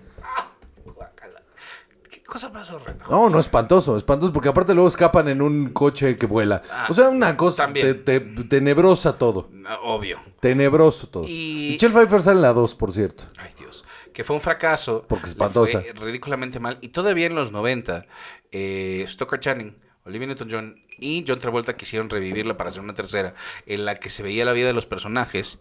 Guácala. 2.29 2.29
¿Qué 2.29 2.33
cosa 2.33 2.49
más 2.49 2.71
horrenda? 2.71 3.05
No, 3.09 3.29
no, 3.29 3.39
espantoso, 3.39 3.97
espantoso, 3.97 4.31
porque 4.31 4.49
aparte 4.49 4.73
luego 4.73 4.87
escapan 4.87 5.27
en 5.27 5.41
un 5.41 5.69
coche 5.69 6.17
que 6.17 6.25
vuela. 6.25 6.61
O 6.89 6.93
sea, 6.93 7.09
una 7.09 7.35
cosa 7.35 7.63
también. 7.63 8.03
te- 8.03 8.19
te- 8.19 8.43
tenebrosa 8.45 9.17
todo. 9.17 9.49
Ah, 9.65 9.79
Obvio. 9.83 10.19
Tenebroso 10.39 11.07
todo. 11.07 11.25
Y- 11.27 11.69
Michelle 11.71 11.93
Pfeiffer 11.93 12.21
sale 12.21 12.37
en 12.37 12.41
la 12.43 12.53
2, 12.53 12.75
por 12.75 12.93
cierto. 12.93 13.25
Ay, 13.37 13.51
Dios. 13.57 13.83
Que 14.13 14.23
fue 14.23 14.35
un 14.35 14.41
fracaso. 14.41 15.05
Porque 15.07 15.27
espantosa. 15.27 15.81
fue 15.81 15.93
ridículamente 16.05 16.59
mal. 16.59 16.77
Y 16.81 16.89
todavía 16.89 17.25
en 17.27 17.35
los 17.35 17.51
90, 17.51 18.05
eh, 18.51 19.05
Stoker 19.07 19.39
Channing, 19.39 19.77
Olivia 20.05 20.27
Newton-John 20.27 20.75
y 20.97 21.23
John 21.27 21.39
Travolta 21.39 21.75
quisieron 21.77 22.09
revivirla 22.09 22.57
para 22.57 22.69
hacer 22.69 22.81
una 22.81 22.93
tercera, 22.93 23.33
en 23.65 23.85
la 23.85 23.95
que 23.95 24.09
se 24.09 24.23
veía 24.23 24.43
la 24.45 24.53
vida 24.53 24.67
de 24.67 24.73
los 24.73 24.85
personajes 24.85 25.59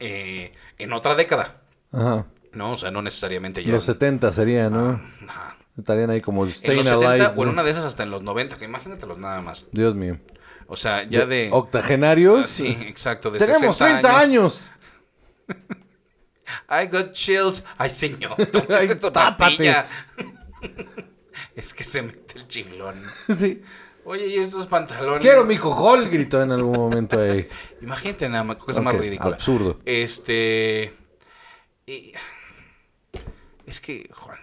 eh, 0.00 0.52
en 0.78 0.92
otra 0.92 1.14
década. 1.14 1.62
Ajá. 1.92 2.26
No, 2.52 2.72
o 2.72 2.76
sea, 2.76 2.90
no 2.90 3.02
necesariamente 3.02 3.62
ya. 3.64 3.72
Los 3.72 3.84
70 3.84 4.32
sería, 4.32 4.68
¿no? 4.70 5.00
Ajá. 5.28 5.56
Estarían 5.78 6.10
ahí 6.10 6.20
como 6.20 6.44
En 6.44 6.52
Staying 6.52 6.78
los 6.78 6.86
70 6.88 7.10
Alive. 7.12 7.32
o 7.34 7.42
en 7.44 7.48
una 7.48 7.62
de 7.62 7.70
esas 7.70 7.84
hasta 7.84 8.02
en 8.02 8.10
los 8.10 8.22
90, 8.22 8.56
que 8.56 8.64
imagínatelos 8.66 9.18
nada 9.18 9.40
más. 9.40 9.66
Dios 9.72 9.94
mío. 9.94 10.18
O 10.66 10.76
sea, 10.76 11.04
ya 11.04 11.26
de... 11.26 11.48
Octogenarios. 11.52 12.44
Ah, 12.44 12.48
sí, 12.48 12.76
exacto. 12.86 13.30
De 13.30 13.38
Tenemos 13.38 13.76
60 13.76 14.00
30 14.00 14.18
años. 14.18 14.70
I 16.68 16.86
got 16.90 17.12
chills. 17.12 17.64
Ay, 17.78 17.90
señor. 17.90 18.34
Ay, 18.68 18.88
tapilla. 18.94 19.88
es 21.56 21.72
que 21.74 21.84
se 21.84 22.02
mete 22.02 22.38
el 22.38 22.48
chiflón. 22.48 22.94
Sí. 23.38 23.62
Oye, 24.04 24.26
¿y 24.26 24.38
estos 24.38 24.66
pantalones? 24.66 25.22
Quiero 25.22 25.44
mi 25.44 25.56
cojol, 25.56 26.10
gritó 26.10 26.42
en 26.42 26.50
algún 26.50 26.76
momento 26.76 27.20
ahí. 27.20 27.48
Imagínate 27.80 28.28
nada 28.28 28.42
más, 28.42 28.56
cosa 28.56 28.80
más 28.80 28.94
ridícula. 28.94 29.36
absurdo. 29.36 29.78
Este... 29.84 30.92
y- 31.86 32.12
Es 33.72 33.80
que, 33.80 34.10
Juan... 34.12 34.36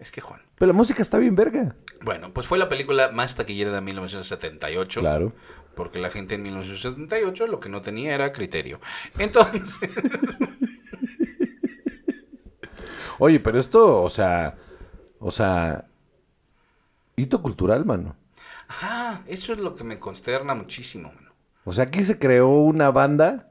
Es 0.00 0.10
que, 0.10 0.20
Juan... 0.20 0.42
Pero 0.56 0.66
la 0.66 0.72
música 0.72 1.02
está 1.02 1.18
bien 1.18 1.36
verga. 1.36 1.76
Bueno, 2.02 2.32
pues 2.32 2.48
fue 2.48 2.58
la 2.58 2.68
película 2.68 3.12
más 3.12 3.36
taquillera 3.36 3.70
de 3.70 3.80
1978. 3.80 4.98
Claro. 4.98 5.32
Porque 5.76 6.00
la 6.00 6.10
gente 6.10 6.34
en 6.34 6.42
1978 6.42 7.46
lo 7.46 7.60
que 7.60 7.68
no 7.68 7.80
tenía 7.80 8.12
era 8.12 8.32
criterio. 8.32 8.80
Entonces... 9.20 9.78
Oye, 13.20 13.38
pero 13.38 13.60
esto, 13.60 14.02
o 14.02 14.10
sea, 14.10 14.56
O 15.20 15.30
sea, 15.30 15.86
hito 17.14 17.40
cultural, 17.42 17.84
mano. 17.84 18.16
Ajá, 18.66 19.22
eso 19.28 19.52
es 19.52 19.60
lo 19.60 19.76
que 19.76 19.84
me 19.84 20.00
consterna 20.00 20.56
muchísimo, 20.56 21.12
mano. 21.12 21.30
O 21.62 21.72
sea, 21.72 21.84
aquí 21.84 22.02
se 22.02 22.18
creó 22.18 22.48
una 22.48 22.90
banda 22.90 23.49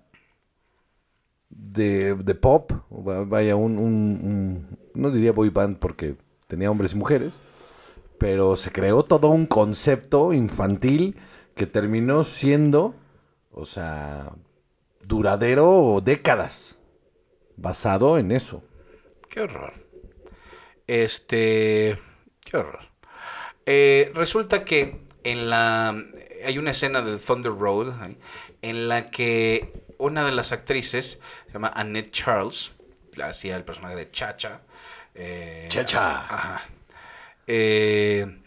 de, 1.61 2.15
de 2.15 2.35
pop, 2.35 2.71
vaya, 2.89 3.55
un, 3.55 3.77
un- 3.77 4.77
no 4.93 5.11
diría 5.11 5.31
boy 5.31 5.49
band 5.49 5.77
porque 5.77 6.15
tenía 6.47 6.71
hombres 6.71 6.93
y 6.93 6.97
mujeres, 6.97 7.41
pero 8.17 8.55
se 8.55 8.71
creó 8.71 9.03
todo 9.03 9.29
un 9.29 9.45
concepto 9.45 10.33
infantil 10.33 11.17
que 11.55 11.67
terminó 11.67 12.23
siendo, 12.23 12.95
o 13.51 13.65
sea, 13.65 14.31
duradero 15.03 16.01
décadas, 16.03 16.79
basado 17.57 18.17
en 18.17 18.31
eso. 18.31 18.63
Qué 19.29 19.41
horror. 19.41 19.73
Este. 20.87 21.97
Qué 22.43 22.57
horror. 22.57 22.79
Eh, 23.65 24.11
resulta 24.15 24.63
que 24.65 25.01
en 25.23 25.49
la. 25.49 25.95
Hay 26.45 26.57
una 26.57 26.71
escena 26.71 27.01
de 27.01 27.17
Thunder 27.17 27.51
Road 27.51 27.93
en 28.61 28.87
la 28.87 29.11
que 29.11 29.73
una 29.99 30.25
de 30.25 30.31
las 30.31 30.51
actrices 30.51 31.19
se 31.45 31.53
llama 31.53 31.71
Annette 31.75 32.11
Charles, 32.11 32.71
la 33.13 33.27
hacía 33.27 33.55
el 33.55 33.63
personaje 33.63 33.95
de 33.95 34.09
Chacha. 34.11 34.61
eh, 35.13 35.67
Chacha. 35.69 36.21
Ajá. 36.21 36.61
Eh, 37.47 38.41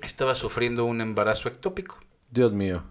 estaba 0.00 0.34
sufriendo 0.34 0.84
un 0.84 1.00
embarazo 1.00 1.48
ectópico 1.48 1.98
Dios 2.30 2.52
mío. 2.52 2.84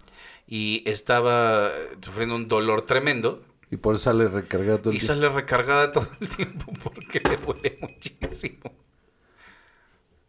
y 0.46 0.82
estaba 0.88 1.70
sufriendo 2.02 2.34
un 2.36 2.48
dolor 2.48 2.82
tremendo. 2.82 3.42
Y 3.70 3.76
por 3.76 3.94
eso 3.96 4.04
sale 4.04 4.28
recargado 4.28 4.78
todo 4.78 4.90
el 4.90 4.96
Y 4.96 4.98
tiempo. 5.00 5.14
sale 5.14 5.28
recargada 5.28 5.90
todo 5.92 6.08
el 6.20 6.28
tiempo 6.28 6.72
porque 6.82 7.20
le 7.20 7.36
duele 7.36 7.78
muchísimo. 7.80 8.72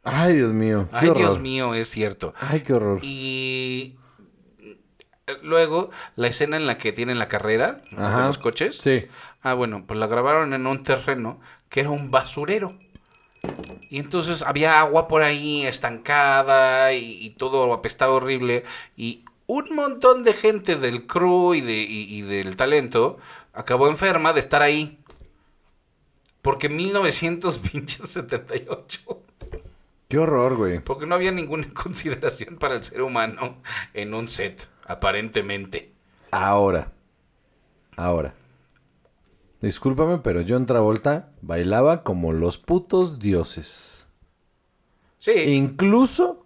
Ay, 0.04 0.34
Dios 0.38 0.54
mío. 0.54 0.88
Qué 0.92 0.98
Ay, 0.98 1.08
horror. 1.10 1.18
Dios 1.24 1.40
mío, 1.40 1.74
es 1.74 1.90
cierto. 1.90 2.34
Ay, 2.40 2.62
qué 2.62 2.74
horror. 2.74 3.00
Y 3.02 3.98
luego 5.42 5.90
la 6.16 6.28
escena 6.28 6.58
en 6.58 6.68
la 6.68 6.78
que 6.78 6.94
tienen 6.94 7.20
la 7.20 7.28
carrera 7.28 7.82
de 7.92 7.98
los 7.98 8.38
coches. 8.38 8.78
Sí. 8.78 9.08
Ah, 9.42 9.54
bueno, 9.54 9.84
pues 9.86 10.00
la 10.00 10.08
grabaron 10.08 10.54
en 10.54 10.68
un 10.68 10.84
terreno 10.84 11.40
que 11.70 11.82
era 11.82 11.90
un 11.90 12.12
basurero. 12.12 12.78
Y 13.90 14.00
entonces 14.00 14.42
había 14.42 14.80
agua 14.80 15.08
por 15.08 15.22
ahí 15.22 15.66
estancada 15.66 16.94
y, 16.94 17.24
y 17.24 17.32
todo 17.32 17.74
apestaba 17.74 18.14
horrible. 18.14 18.64
Y 18.96 19.24
un 19.48 19.76
montón 19.76 20.24
de 20.24 20.34
gente 20.34 20.76
del 20.76 21.06
crew 21.06 21.54
y, 21.54 21.62
de, 21.62 21.74
y, 21.74 22.18
y 22.18 22.22
del 22.22 22.56
talento 22.56 23.18
acabó 23.54 23.88
enferma 23.88 24.34
de 24.34 24.40
estar 24.40 24.62
ahí. 24.62 25.00
Porque 26.42 26.70
1978. 26.70 29.22
Qué 30.08 30.20
horror, 30.20 30.56
güey. 30.56 30.80
Porque 30.80 31.06
no 31.06 31.16
había 31.16 31.32
ninguna 31.32 31.68
consideración 31.74 32.58
para 32.58 32.76
el 32.76 32.84
ser 32.84 33.02
humano 33.02 33.62
en 33.94 34.14
un 34.14 34.28
set, 34.28 34.68
aparentemente. 34.86 35.94
Ahora. 36.32 36.92
Ahora. 37.98 38.34
Discúlpame, 39.62 40.20
pero 40.20 40.42
John 40.48 40.66
Travolta 40.66 41.32
bailaba 41.42 42.04
como 42.04 42.32
los 42.34 42.58
putos 42.58 43.20
dioses. 43.20 44.06
Sí, 45.18 45.32
Incluso, 45.32 46.46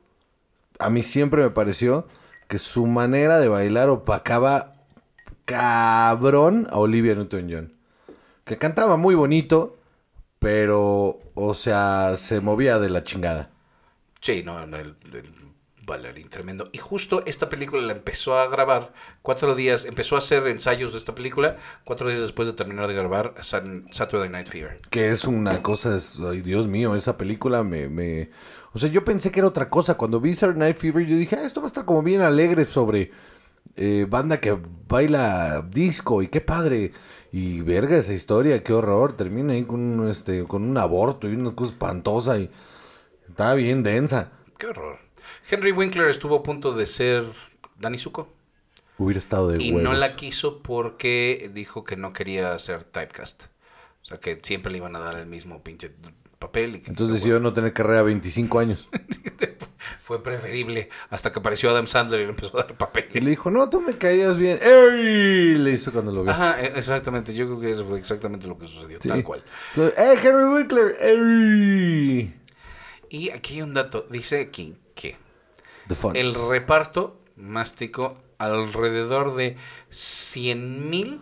a 0.78 0.90
mí 0.90 1.04
siempre 1.04 1.44
me 1.44 1.50
pareció 1.50 2.08
que 2.48 2.60
su 2.60 2.88
manera 2.88 3.40
de 3.40 3.50
bailar 3.50 3.90
opacaba 3.90 4.76
cabrón 5.46 6.68
a 6.70 6.78
Olivia 6.78 7.16
Newton-John. 7.16 7.74
Que 8.46 8.58
cantaba 8.58 8.96
muy 8.96 9.16
bonito, 9.16 9.78
pero, 10.40 11.20
o 11.36 11.54
sea, 11.54 12.16
se 12.18 12.40
movía 12.40 12.80
de 12.80 12.90
la 12.90 13.04
chingada. 13.04 13.50
sí, 14.22 14.44
no, 14.44 14.66
no, 14.66 14.78
el, 14.78 14.96
el 15.14 15.39
bailarín 15.90 16.30
tremendo. 16.30 16.70
Y 16.72 16.78
justo 16.78 17.24
esta 17.26 17.50
película 17.50 17.82
la 17.82 17.94
empezó 17.94 18.38
a 18.40 18.48
grabar 18.48 18.94
cuatro 19.22 19.56
días, 19.56 19.86
empezó 19.86 20.16
a 20.16 20.20
hacer 20.20 20.48
ensayos 20.48 20.94
de 20.94 21.00
esta 21.00 21.14
película 21.16 21.58
cuatro 21.84 22.08
días 22.08 22.22
después 22.22 22.48
de 22.48 22.54
terminar 22.54 22.88
de 22.88 22.94
grabar 22.94 23.34
Saturday 23.42 24.30
Night 24.30 24.48
Fever. 24.48 24.80
Que 24.90 25.10
es 25.10 25.26
una 25.26 25.62
cosa, 25.62 25.96
es- 25.98 26.18
ay 26.20 26.42
Dios 26.42 26.68
mío, 26.68 26.96
esa 26.96 27.18
película 27.18 27.64
me, 27.64 27.90
me... 27.90 28.30
O 28.72 28.80
sea, 28.80 28.90
yo 28.90 29.04
pensé 29.04 29.32
que 29.32 29.40
era 29.40 29.48
otra 29.48 29.70
cosa. 29.70 29.96
Cuando 29.96 30.22
vi 30.22 30.34
Saturday 30.34 30.60
Night 30.60 30.78
Fever, 30.78 31.06
yo 31.06 31.18
dije, 31.18 31.36
ah, 31.36 31.44
esto 31.44 31.60
va 31.62 31.66
a 31.66 31.70
estar 31.70 31.86
como 31.86 32.04
bien 32.04 32.22
alegre 32.22 32.66
sobre 32.66 33.12
eh, 33.76 34.06
banda 34.10 34.40
que 34.40 34.58
baila 34.88 35.66
disco 35.70 36.22
y 36.22 36.28
qué 36.28 36.40
padre. 36.42 36.92
Y 37.32 37.62
verga 37.62 37.98
esa 37.98 38.14
historia, 38.14 38.64
qué 38.64 38.74
horror. 38.74 39.14
Termina 39.18 39.54
ahí 39.54 39.64
con 39.64 39.80
un, 39.80 40.08
este, 40.10 40.44
con 40.46 40.64
un 40.64 40.78
aborto 40.78 41.28
y 41.28 41.34
una 41.34 41.56
cosa 41.56 41.74
espantosa 41.74 42.40
y 42.40 42.50
estaba 43.28 43.54
bien 43.56 43.84
densa. 43.84 44.32
Qué 44.58 44.68
horror. 44.68 45.00
Henry 45.50 45.72
Winkler 45.72 46.10
estuvo 46.10 46.36
a 46.38 46.44
punto 46.44 46.74
de 46.74 46.86
ser 46.86 47.26
Danny 47.80 47.98
Zuko. 47.98 48.32
Hubiera 48.98 49.20
estado 49.20 49.50
de 49.50 49.64
Y 49.64 49.70
huevos. 49.72 49.84
no 49.84 49.94
la 49.94 50.16
quiso 50.16 50.62
porque 50.62 51.50
dijo 51.54 51.84
que 51.84 51.96
no 51.96 52.12
quería 52.14 52.54
hacer 52.54 52.84
typecast. 52.84 53.44
O 54.04 54.06
sea, 54.06 54.18
que 54.18 54.40
siempre 54.44 54.72
le 54.72 54.78
iban 54.80 54.96
a 54.96 55.00
dar 55.00 55.18
el 55.18 55.26
mismo 55.26 55.64
pinche 55.64 55.92
papel. 56.38 56.76
Y 56.78 56.80
que 56.82 56.90
Entonces 56.90 57.16
decidió 57.16 57.40
no 57.40 57.54
tener 57.54 57.72
carrera 57.74 58.02
25 58.04 58.60
años. 58.60 58.90
fue 60.04 60.22
preferible 60.22 60.90
hasta 61.10 61.32
que 61.32 61.40
apareció 61.40 61.70
Adam 61.70 61.88
Sandler 61.88 62.22
y 62.22 62.24
le 62.26 62.30
empezó 62.32 62.60
a 62.60 62.64
dar 62.64 62.78
papel. 62.78 63.06
Y 63.14 63.20
le 63.22 63.30
dijo, 63.32 63.50
no, 63.52 63.70
tú 63.70 63.80
me 63.82 63.98
caías 63.98 64.38
bien. 64.38 64.60
¡Ey! 64.62 65.56
Le 65.56 65.72
hizo 65.72 65.92
cuando 65.92 66.12
lo 66.12 66.24
vio. 66.24 66.32
Ajá, 66.32 66.60
e- 66.62 66.74
exactamente. 66.78 67.34
Yo 67.34 67.46
creo 67.46 67.60
que 67.60 67.72
eso 67.72 67.86
fue 67.86 68.00
exactamente 68.00 68.48
lo 68.48 68.58
que 68.58 68.68
sucedió, 68.68 69.00
Sí. 69.02 69.08
tal 69.10 69.24
cual. 69.24 69.44
¡Eh, 69.78 70.16
Henry 70.22 70.44
Winkler! 70.46 70.98
¡Ey! 71.00 72.36
Y 73.10 73.30
aquí 73.32 73.56
hay 73.56 73.62
un 73.62 73.74
dato. 73.74 74.06
Dice 74.10 74.40
aquí 74.42 74.76
que 75.00 75.18
el 76.14 76.34
reparto 76.50 77.20
masticó 77.36 78.18
alrededor 78.38 79.36
de 79.36 79.58
100 79.90 80.90
mil 80.90 81.22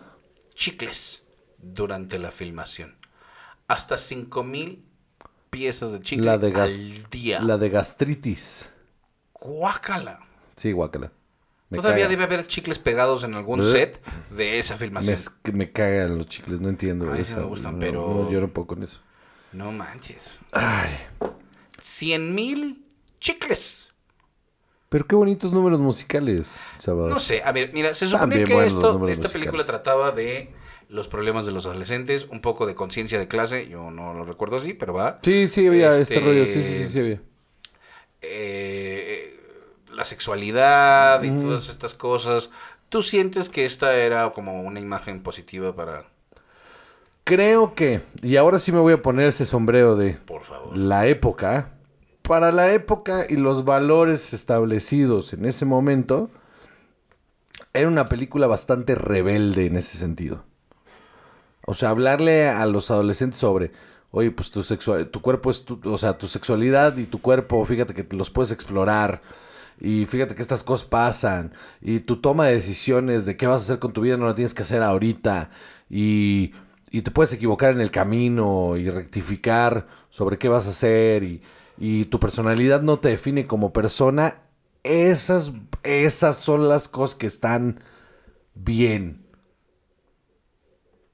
chicles 0.54 1.22
durante 1.58 2.18
la 2.18 2.30
filmación. 2.30 2.96
Hasta 3.66 3.96
5 3.98 4.42
mil 4.44 4.84
piezas 5.50 5.92
de 5.92 6.00
chicle 6.00 6.24
La 6.26 6.38
de 6.38 6.50
gas- 6.50 6.78
al 6.78 7.10
día. 7.10 7.40
La 7.40 7.56
de 7.58 7.68
gastritis. 7.70 8.72
Guácala. 9.34 10.20
Sí, 10.56 10.72
guácala. 10.72 11.12
Me 11.70 11.78
Todavía 11.78 12.04
caga. 12.04 12.08
debe 12.10 12.24
haber 12.24 12.46
chicles 12.46 12.78
pegados 12.78 13.24
en 13.24 13.34
algún 13.34 13.60
¿Eh? 13.60 13.64
set 13.64 14.02
de 14.30 14.58
esa 14.58 14.74
Me, 14.74 14.78
filmación. 14.80 15.12
es 15.14 15.28
que 15.28 15.52
me 15.52 15.70
cagan 15.70 16.16
los 16.16 16.26
chicles, 16.26 16.60
no 16.60 16.68
entiendo 16.70 17.12
Ay, 17.12 17.20
eso. 17.20 17.36
me 17.36 17.42
gustan, 17.44 17.74
no, 17.74 17.78
pero- 17.78 18.08
No, 18.24 18.30
lloro 18.30 18.46
un 18.46 18.52
poco 18.52 18.74
con 18.74 18.82
eso. 18.82 19.00
No 19.52 19.70
manches. 19.70 20.36
Ay, 20.52 20.90
100 21.80 22.34
mil 22.34 22.84
chicles. 23.20 23.92
pero 24.88 25.06
qué 25.06 25.14
bonitos 25.14 25.52
números 25.52 25.80
musicales, 25.80 26.60
chaval. 26.78 27.10
No 27.10 27.18
sé, 27.18 27.42
a 27.44 27.52
ver, 27.52 27.72
mira, 27.74 27.92
se 27.94 28.06
supone 28.06 28.20
También 28.20 28.44
que 28.46 28.66
esto, 28.66 29.08
esta 29.08 29.28
película 29.28 29.62
musicales. 29.62 29.66
trataba 29.66 30.10
de 30.12 30.50
los 30.88 31.08
problemas 31.08 31.44
de 31.44 31.52
los 31.52 31.66
adolescentes, 31.66 32.26
un 32.30 32.40
poco 32.40 32.64
de 32.66 32.74
conciencia 32.74 33.18
de 33.18 33.28
clase, 33.28 33.68
yo 33.68 33.90
no 33.90 34.14
lo 34.14 34.24
recuerdo 34.24 34.56
así, 34.56 34.72
pero 34.72 34.94
va. 34.94 35.18
Sí, 35.22 35.46
sí, 35.48 35.66
había 35.66 35.90
este, 35.98 36.14
Este- 36.14 36.20
rollo, 36.20 36.46
sí, 36.46 36.62
sí, 36.62 36.72
sí, 36.72 36.86
sí 36.86 36.98
había. 36.98 37.20
Eh, 38.22 39.38
la 39.92 40.04
sexualidad 40.04 41.22
y 41.22 41.28
Ujú. 41.30 41.42
todas 41.42 41.68
estas 41.68 41.94
cosas. 41.94 42.50
¿Tú 42.88 43.02
sientes 43.02 43.48
que 43.50 43.64
esta 43.66 43.94
era 43.94 44.30
como 44.30 44.62
una 44.62 44.80
imagen 44.80 45.22
positiva 45.22 45.74
para, 45.74 46.06
Creo 47.24 47.74
que, 47.74 48.00
y 48.22 48.36
ahora 48.36 48.58
sí 48.58 48.72
me 48.72 48.78
voy 48.78 48.94
a 48.94 49.02
poner 49.02 49.28
ese 49.28 49.44
sombrero 49.44 49.96
de 49.96 50.14
por 50.24 50.42
favor? 50.44 50.76
la 50.76 51.06
época, 51.06 51.72
para 52.28 52.52
la 52.52 52.74
época 52.74 53.24
y 53.26 53.36
los 53.36 53.64
valores 53.64 54.34
establecidos 54.34 55.32
en 55.32 55.46
ese 55.46 55.64
momento, 55.64 56.28
era 57.72 57.88
una 57.88 58.10
película 58.10 58.46
bastante 58.46 58.94
rebelde 58.94 59.64
en 59.64 59.76
ese 59.76 59.96
sentido. 59.96 60.44
O 61.66 61.72
sea, 61.72 61.88
hablarle 61.88 62.46
a 62.46 62.66
los 62.66 62.90
adolescentes 62.90 63.40
sobre, 63.40 63.72
oye, 64.10 64.30
pues 64.30 64.50
tu 64.50 64.62
sexual, 64.62 65.08
tu 65.08 65.22
cuerpo 65.22 65.50
es 65.50 65.64
tu, 65.64 65.80
o 65.84 65.96
sea, 65.96 66.18
tu 66.18 66.26
sexualidad 66.26 66.98
y 66.98 67.06
tu 67.06 67.22
cuerpo, 67.22 67.64
fíjate 67.64 67.94
que 67.94 68.06
los 68.14 68.28
puedes 68.28 68.52
explorar. 68.52 69.22
Y 69.80 70.04
fíjate 70.04 70.34
que 70.34 70.42
estas 70.42 70.62
cosas 70.62 70.86
pasan. 70.86 71.54
Y 71.80 72.00
tu 72.00 72.16
toma 72.16 72.44
de 72.44 72.54
decisiones 72.54 73.24
de 73.24 73.38
qué 73.38 73.46
vas 73.46 73.62
a 73.62 73.64
hacer 73.64 73.78
con 73.78 73.94
tu 73.94 74.02
vida 74.02 74.18
no 74.18 74.26
la 74.26 74.34
tienes 74.34 74.52
que 74.52 74.64
hacer 74.64 74.82
ahorita. 74.82 75.48
Y, 75.88 76.52
y 76.90 77.00
te 77.00 77.10
puedes 77.10 77.32
equivocar 77.32 77.72
en 77.72 77.80
el 77.80 77.90
camino 77.90 78.76
y 78.76 78.90
rectificar 78.90 79.86
sobre 80.10 80.36
qué 80.36 80.50
vas 80.50 80.66
a 80.66 80.70
hacer. 80.70 81.22
Y, 81.22 81.40
y 81.78 82.06
tu 82.06 82.18
personalidad 82.18 82.82
no 82.82 82.98
te 82.98 83.08
define 83.08 83.46
como 83.46 83.72
persona. 83.72 84.42
Esas, 84.82 85.52
esas 85.82 86.36
son 86.36 86.68
las 86.68 86.88
cosas 86.88 87.16
que 87.16 87.26
están 87.26 87.80
bien. 88.54 89.24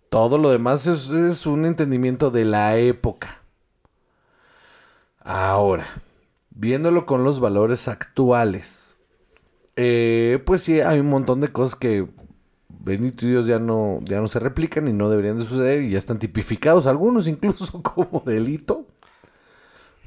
Todo 0.08 0.38
lo 0.38 0.50
demás 0.50 0.86
es, 0.86 1.10
es 1.10 1.46
un 1.46 1.64
entendimiento 1.66 2.30
de 2.30 2.44
la 2.44 2.76
época. 2.78 3.42
Ahora, 5.18 5.86
viéndolo 6.50 7.06
con 7.06 7.24
los 7.24 7.40
valores 7.40 7.88
actuales, 7.88 8.96
eh, 9.76 10.40
pues 10.44 10.62
sí, 10.62 10.80
hay 10.80 11.00
un 11.00 11.08
montón 11.08 11.40
de 11.40 11.50
cosas 11.50 11.74
que 11.74 12.06
bendito 12.68 13.26
Dios 13.26 13.46
ya 13.46 13.58
no, 13.58 14.00
ya 14.04 14.20
no 14.20 14.28
se 14.28 14.38
replican 14.38 14.86
y 14.88 14.92
no 14.92 15.08
deberían 15.08 15.38
de 15.38 15.44
suceder 15.44 15.82
y 15.82 15.90
ya 15.90 15.98
están 15.98 16.18
tipificados, 16.18 16.86
algunos 16.86 17.26
incluso 17.26 17.82
como 17.82 18.22
delito. 18.24 18.86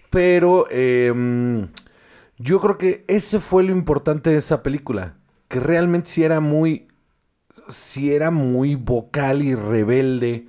Pero 0.10 0.67
em, 0.70 1.67
yo 2.38 2.60
creo 2.60 2.78
que 2.78 3.06
ese 3.08 3.39
fue 3.39 3.63
lo 3.63 3.72
importante 3.72 4.30
de 4.30 4.38
esa 4.38 4.63
película. 4.63 5.15
Que 5.48 5.60
realmente 5.60 6.10
sí 6.10 6.24
era 6.24 6.39
muy. 6.39 6.88
Sí 7.70 8.13
era 8.13 8.32
muy 8.32 8.76
vocal 8.76 9.41
y 9.41 9.56
rebelde 9.56 10.48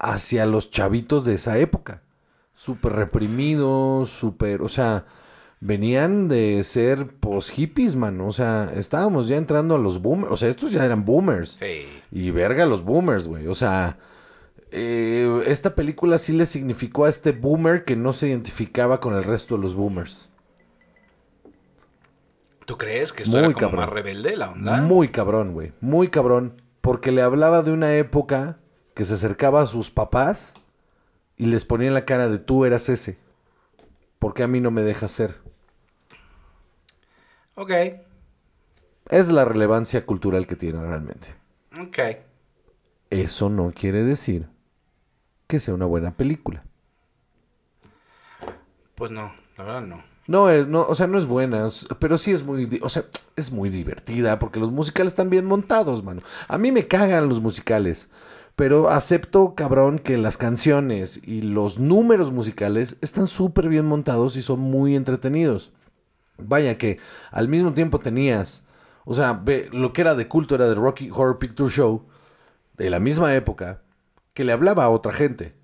hacia 0.00 0.46
los 0.46 0.70
chavitos 0.70 1.24
de 1.24 1.34
esa 1.34 1.58
época. 1.58 2.02
Súper 2.54 2.92
reprimidos, 2.94 4.10
súper. 4.10 4.62
O 4.62 4.68
sea, 4.68 5.04
venían 5.60 6.28
de 6.28 6.64
ser 6.64 7.14
post 7.18 7.50
hippies, 7.50 7.96
man. 7.96 8.20
O 8.20 8.32
sea, 8.32 8.72
estábamos 8.74 9.28
ya 9.28 9.36
entrando 9.36 9.74
a 9.74 9.78
los 9.78 10.00
boomers. 10.00 10.32
O 10.32 10.36
sea, 10.36 10.48
estos 10.48 10.72
ya 10.72 10.84
eran 10.84 11.04
boomers. 11.04 11.58
Sí. 11.60 11.86
Y 12.10 12.30
verga 12.30 12.66
los 12.66 12.84
boomers, 12.84 13.28
güey. 13.28 13.46
O 13.46 13.54
sea, 13.54 13.98
eh, 14.72 15.44
esta 15.46 15.74
película 15.74 16.18
sí 16.18 16.32
le 16.32 16.46
significó 16.46 17.04
a 17.04 17.10
este 17.10 17.32
boomer 17.32 17.84
que 17.84 17.96
no 17.96 18.12
se 18.12 18.28
identificaba 18.28 19.00
con 19.00 19.14
el 19.14 19.24
resto 19.24 19.56
de 19.56 19.62
los 19.62 19.74
boomers. 19.74 20.30
¿Tú 22.64 22.76
crees 22.78 23.12
que 23.12 23.22
esto 23.24 23.38
Muy 23.38 23.38
era 23.38 23.52
como 23.52 23.72
cabrón. 23.72 23.76
más 23.76 23.88
rebelde 23.88 24.36
la 24.36 24.50
onda? 24.50 24.88
Muy 24.88 25.08
cabrón, 25.10 25.52
güey. 25.52 25.72
Muy 25.80 26.08
cabrón. 26.08 26.62
Porque 26.80 27.12
le 27.12 27.22
hablaba 27.22 27.62
de 27.62 27.72
una 27.72 27.94
época 27.96 28.58
que 28.94 29.04
se 29.04 29.14
acercaba 29.14 29.62
a 29.62 29.66
sus 29.66 29.90
papás 29.90 30.54
y 31.36 31.46
les 31.46 31.64
ponía 31.64 31.88
en 31.88 31.94
la 31.94 32.04
cara 32.06 32.28
de 32.28 32.38
tú 32.38 32.64
eras 32.64 32.88
ese. 32.88 33.18
¿Por 34.18 34.34
qué 34.34 34.42
a 34.44 34.48
mí 34.48 34.60
no 34.60 34.70
me 34.70 34.82
dejas 34.82 35.12
ser? 35.12 35.36
Ok, 37.54 37.70
Es 39.08 39.28
la 39.30 39.44
relevancia 39.44 40.04
cultural 40.04 40.48
que 40.48 40.56
tiene 40.56 40.80
realmente. 40.80 41.36
ok. 41.80 41.98
Eso 43.10 43.48
no 43.48 43.70
quiere 43.72 44.02
decir 44.02 44.48
que 45.52 45.60
sea 45.60 45.74
una 45.74 45.84
buena 45.84 46.16
película. 46.16 46.64
Pues 48.94 49.10
no, 49.10 49.34
la 49.58 49.64
verdad 49.64 49.82
no. 49.82 50.02
No, 50.26 50.48
es, 50.48 50.66
no, 50.66 50.86
o 50.88 50.94
sea, 50.94 51.06
no 51.06 51.18
es 51.18 51.26
buena, 51.26 51.68
pero 51.98 52.16
sí 52.16 52.30
es 52.30 52.42
muy, 52.42 52.80
o 52.80 52.88
sea, 52.88 53.04
es 53.36 53.52
muy 53.52 53.68
divertida 53.68 54.38
porque 54.38 54.58
los 54.58 54.72
musicales 54.72 55.12
están 55.12 55.28
bien 55.28 55.44
montados, 55.44 56.02
mano. 56.02 56.22
A 56.48 56.56
mí 56.56 56.72
me 56.72 56.86
cagan 56.86 57.28
los 57.28 57.42
musicales, 57.42 58.08
pero 58.56 58.88
acepto, 58.88 59.54
cabrón, 59.54 59.98
que 59.98 60.16
las 60.16 60.38
canciones 60.38 61.20
y 61.22 61.42
los 61.42 61.78
números 61.78 62.32
musicales 62.32 62.96
están 63.02 63.26
súper 63.26 63.68
bien 63.68 63.84
montados 63.84 64.36
y 64.36 64.42
son 64.42 64.60
muy 64.60 64.96
entretenidos. 64.96 65.70
Vaya 66.38 66.78
que 66.78 66.98
al 67.30 67.48
mismo 67.48 67.74
tiempo 67.74 68.00
tenías, 68.00 68.64
o 69.04 69.12
sea, 69.12 69.34
ve, 69.34 69.68
lo 69.70 69.92
que 69.92 70.00
era 70.00 70.14
de 70.14 70.28
culto 70.28 70.54
era 70.54 70.66
de 70.66 70.76
Rocky 70.76 71.10
Horror 71.10 71.38
Picture 71.38 71.68
Show, 71.68 72.06
de 72.78 72.88
la 72.88 73.00
misma 73.00 73.34
época, 73.34 73.82
que 74.34 74.44
le 74.44 74.52
hablaba 74.52 74.84
a 74.84 74.90
otra 74.90 75.12
gente. 75.12 75.54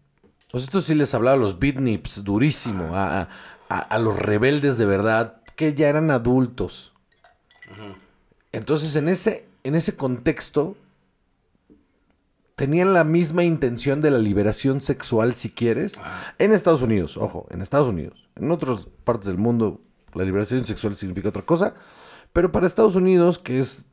Pues 0.51 0.65
esto 0.65 0.81
sí 0.81 0.95
les 0.95 1.15
hablaba 1.15 1.37
a 1.37 1.41
los 1.41 1.59
beatniks 1.59 2.25
durísimo, 2.25 2.95
a, 2.97 3.21
a- 3.23 3.29
a- 3.69 3.79
a 3.81 3.99
los 3.99 4.19
rebeldes 4.19 4.79
de 4.79 4.87
verdad, 4.87 5.43
que 5.57 5.75
ya 5.75 5.89
eran 5.89 6.11
adultos. 6.11 6.93
Entonces, 8.53 8.97
en 8.97 9.09
ese, 9.09 9.47
en 9.65 9.75
ese 9.75 9.95
contexto, 9.97 10.77
tenían 12.57 12.93
la 12.95 13.05
misma 13.05 13.45
intención 13.45 14.01
de 14.01 14.11
la 14.11 14.19
liberación 14.19 14.81
sexual, 14.81 15.35
si 15.35 15.51
quieres, 15.51 16.01
en 16.39 16.53
Estados 16.53 16.83
Unidos, 16.83 17.17
ojo, 17.17 17.47
en 17.51 17.61
Estados 17.63 17.89
Unidos. 17.89 18.27
En 18.37 18.51
otras 18.51 18.89
partes 19.05 19.27
del 19.27 19.39
mundo, 19.39 19.81
la 20.15 20.25
liberación 20.25 20.65
sexual 20.65 20.95
significa 20.97 21.29
otra 21.29 21.43
cosa, 21.43 21.75
pero 22.33 22.51
para 22.51 22.67
Estados 22.67 22.97
Unidos, 22.97 23.39
que 23.39 23.59
es 23.61 23.85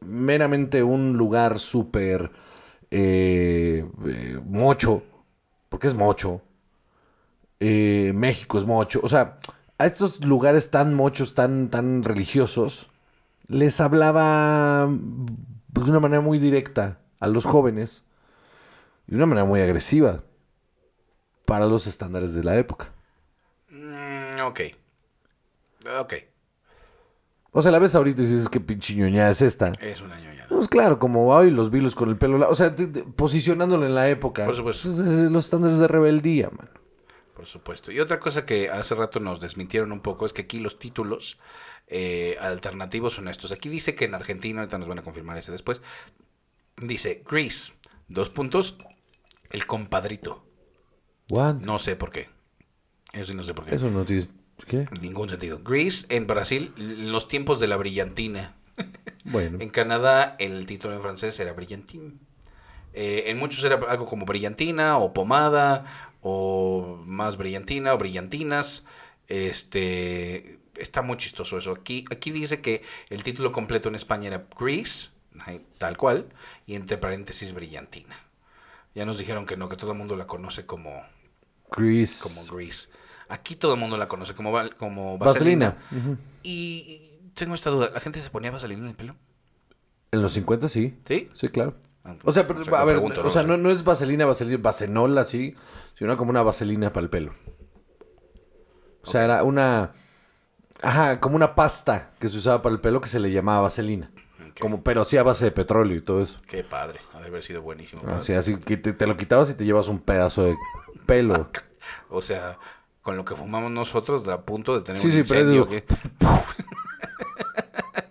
meramente 0.00 0.82
un 0.82 1.16
lugar 1.16 1.58
súper 1.58 2.30
eh, 2.96 3.84
eh, 4.06 4.40
mocho, 4.46 5.02
porque 5.68 5.88
es 5.88 5.94
mocho, 5.94 6.42
eh, 7.58 8.12
México 8.14 8.56
es 8.56 8.64
mocho, 8.64 9.00
o 9.02 9.08
sea, 9.08 9.40
a 9.78 9.86
estos 9.86 10.24
lugares 10.24 10.70
tan 10.70 10.94
mochos, 10.94 11.34
tan, 11.34 11.70
tan 11.70 12.04
religiosos, 12.04 12.92
les 13.48 13.80
hablaba 13.80 14.88
pues, 15.72 15.86
de 15.86 15.90
una 15.90 15.98
manera 15.98 16.20
muy 16.20 16.38
directa 16.38 17.00
a 17.18 17.26
los 17.26 17.44
jóvenes 17.44 18.04
y 19.08 19.10
de 19.10 19.16
una 19.16 19.26
manera 19.26 19.44
muy 19.44 19.60
agresiva 19.60 20.22
para 21.46 21.66
los 21.66 21.88
estándares 21.88 22.32
de 22.32 22.44
la 22.44 22.56
época. 22.56 22.92
Mm, 23.70 24.40
ok. 24.40 24.60
Ok, 26.00 26.14
O 27.56 27.62
sea, 27.62 27.70
la 27.70 27.78
ves 27.78 27.94
ahorita 27.94 28.20
y 28.20 28.26
dices 28.26 28.48
que 28.48 28.58
pinche 28.60 28.94
ñoñada 28.96 29.30
es 29.30 29.40
esta. 29.40 29.72
es 29.80 30.00
una 30.02 30.18
ñoñada. 30.20 30.48
Pues 30.48 30.68
claro, 30.68 30.98
como 30.98 31.36
ay, 31.38 31.50
los 31.50 31.70
vilos 31.70 31.94
con 31.94 32.08
el 32.10 32.16
pelo 32.16 32.36
largo. 32.36 32.52
O 32.52 32.56
sea, 32.56 32.74
te- 32.74 32.88
te- 32.88 33.04
posicionándolo 33.04 33.86
en 33.86 33.94
la 33.94 34.08
época. 34.08 34.44
Por 34.44 34.56
supuesto. 34.56 34.88
pues, 34.88 35.00
eh, 35.00 35.30
los 35.30 35.44
estándares 35.44 35.78
de 35.78 35.86
rebeldía, 35.88 36.50
man. 36.50 36.68
Por 37.34 37.46
supuesto. 37.46 37.90
Y 37.92 38.00
otra 38.00 38.18
cosa 38.20 38.44
que 38.44 38.70
hace 38.70 38.94
rato 38.94 39.20
nos 39.20 39.40
desmintieron 39.40 39.92
un 39.92 40.00
poco 40.00 40.26
es 40.26 40.32
que 40.32 40.42
aquí 40.42 40.58
los 40.58 40.78
títulos 40.78 41.38
eh, 41.86 42.36
alternativos 42.40 43.14
son 43.14 43.28
estos. 43.28 43.52
Aquí 43.52 43.68
dice 43.68 43.94
que 43.94 44.04
en 44.06 44.14
Argentina, 44.14 44.60
ahorita 44.60 44.78
nos 44.78 44.88
van 44.88 44.98
a 44.98 45.02
confirmar 45.02 45.36
ese 45.38 45.50
después, 45.52 45.80
dice 46.76 47.22
Grease, 47.28 47.72
dos 48.08 48.28
puntos, 48.30 48.78
el 49.50 49.66
compadrito. 49.66 50.44
What? 51.30 51.56
No 51.56 51.78
sé 51.78 51.96
por 51.96 52.10
qué. 52.10 52.28
Eso 53.12 53.26
sí 53.26 53.34
no 53.34 53.42
sé 53.44 53.54
por 53.54 53.64
qué. 53.66 53.74
Eso 53.76 53.90
no 53.90 54.04
tiene... 54.04 54.26
¿Qué? 54.66 54.88
En 54.90 55.02
ningún 55.02 55.28
sentido. 55.28 55.60
Grease 55.64 56.06
en 56.08 56.26
Brasil, 56.26 56.72
los 56.76 57.28
tiempos 57.28 57.60
de 57.60 57.68
la 57.68 57.76
brillantina. 57.76 58.54
Bueno. 59.26 59.56
En 59.58 59.70
Canadá 59.70 60.36
el 60.38 60.66
título 60.66 60.94
en 60.94 61.00
francés 61.00 61.40
era 61.40 61.54
Brillantin. 61.54 62.20
Eh, 62.92 63.24
en 63.28 63.38
muchos 63.38 63.64
era 63.64 63.76
algo 63.76 64.04
como 64.04 64.26
brillantina 64.26 64.98
o 64.98 65.14
pomada 65.14 66.10
o 66.20 67.02
más 67.06 67.38
brillantina 67.38 67.94
o 67.94 67.98
brillantinas. 67.98 68.84
Este 69.26 70.58
está 70.76 71.02
muy 71.02 71.16
chistoso 71.16 71.58
eso. 71.58 71.72
Aquí, 71.72 72.04
aquí 72.10 72.30
dice 72.30 72.60
que 72.60 72.82
el 73.08 73.22
título 73.22 73.52
completo 73.52 73.88
en 73.88 73.94
España 73.94 74.28
era 74.28 74.46
Grease, 74.58 75.08
tal 75.78 75.96
cual, 75.96 76.26
y 76.66 76.74
entre 76.74 76.98
paréntesis 76.98 77.52
brillantina. 77.52 78.16
Ya 78.94 79.04
nos 79.04 79.18
dijeron 79.18 79.46
que 79.46 79.56
no, 79.56 79.68
que 79.68 79.76
todo 79.76 79.92
el 79.92 79.98
mundo 79.98 80.16
la 80.16 80.26
conoce 80.26 80.66
como, 80.66 81.02
Chris. 81.70 82.20
como 82.22 82.44
Grease. 82.54 82.88
Aquí 83.28 83.56
todo 83.56 83.74
el 83.74 83.80
mundo 83.80 83.96
la 83.96 84.08
conoce 84.08 84.34
como, 84.34 84.52
como 84.76 85.18
Vaselina. 85.18 85.76
vaselina. 85.90 86.18
Y 86.42 86.50
y 86.54 87.30
tengo 87.34 87.54
esta 87.54 87.70
duda, 87.70 87.90
¿la 87.92 88.00
gente 88.00 88.20
se 88.22 88.30
ponía 88.30 88.50
vaselina 88.50 88.82
en 88.82 88.88
el 88.88 88.94
pelo? 88.94 89.16
En 90.12 90.22
los 90.22 90.32
50 90.32 90.68
sí. 90.68 90.96
¿Sí? 91.06 91.28
Sí, 91.34 91.48
claro. 91.48 91.74
Ah, 92.04 92.14
O 92.22 92.32
sea, 92.32 92.46
pero, 92.46 92.60
o 92.60 92.64
sea, 92.64 92.80
a 92.80 92.84
ver, 92.84 92.96
pregunto, 92.96 93.22
o 93.22 93.24
no 93.24 93.30
sea, 93.30 93.42
no, 93.42 93.56
no 93.56 93.70
es 93.70 93.82
vaselina, 93.82 94.26
vaselina, 94.26 94.58
vasenol 94.62 95.16
así, 95.18 95.54
sino 95.98 96.16
como 96.16 96.30
una 96.30 96.42
vaselina 96.42 96.92
para 96.92 97.04
el 97.04 97.10
pelo. 97.10 97.34
O 99.02 99.06
sea, 99.06 99.24
era 99.24 99.42
una... 99.42 99.92
Ajá, 100.82 101.18
como 101.20 101.36
una 101.36 101.54
pasta 101.54 102.12
que 102.18 102.28
se 102.28 102.38
usaba 102.38 102.60
para 102.62 102.74
el 102.74 102.80
pelo 102.80 103.00
que 103.00 103.08
se 103.08 103.18
le 103.20 103.30
llamaba 103.32 103.62
vaselina. 103.62 104.10
Como, 104.60 104.82
pero 104.84 105.04
sí 105.04 105.16
a 105.16 105.22
base 105.22 105.46
de 105.46 105.50
petróleo 105.50 105.96
y 105.96 106.00
todo 106.02 106.22
eso. 106.22 106.40
Qué 106.46 106.62
padre, 106.62 107.00
ha 107.12 107.20
de 107.20 107.26
haber 107.26 107.42
sido 107.42 107.62
buenísimo. 107.62 108.02
padre. 108.02 108.16
Así, 108.16 108.32
así 108.34 108.56
que 108.56 108.76
te, 108.76 108.92
te 108.92 109.06
lo 109.06 109.16
quitabas 109.16 109.50
y 109.50 109.54
te 109.54 109.64
llevas 109.64 109.88
un 109.88 109.98
pedazo 109.98 110.44
de 110.44 110.56
pelo. 111.06 111.48
O 112.08 112.22
sea, 112.22 112.58
con 113.04 113.16
lo 113.16 113.24
que 113.24 113.36
fumamos 113.36 113.70
nosotros, 113.70 114.26
a 114.28 114.40
punto 114.40 114.74
de 114.76 114.80
tener 114.84 114.98
Sí, 115.00 115.06
un 115.06 115.12
sí, 115.12 115.22
pero 115.28 115.40
incendio. 115.42 115.68
es- 115.70 115.82
que- 115.82 115.96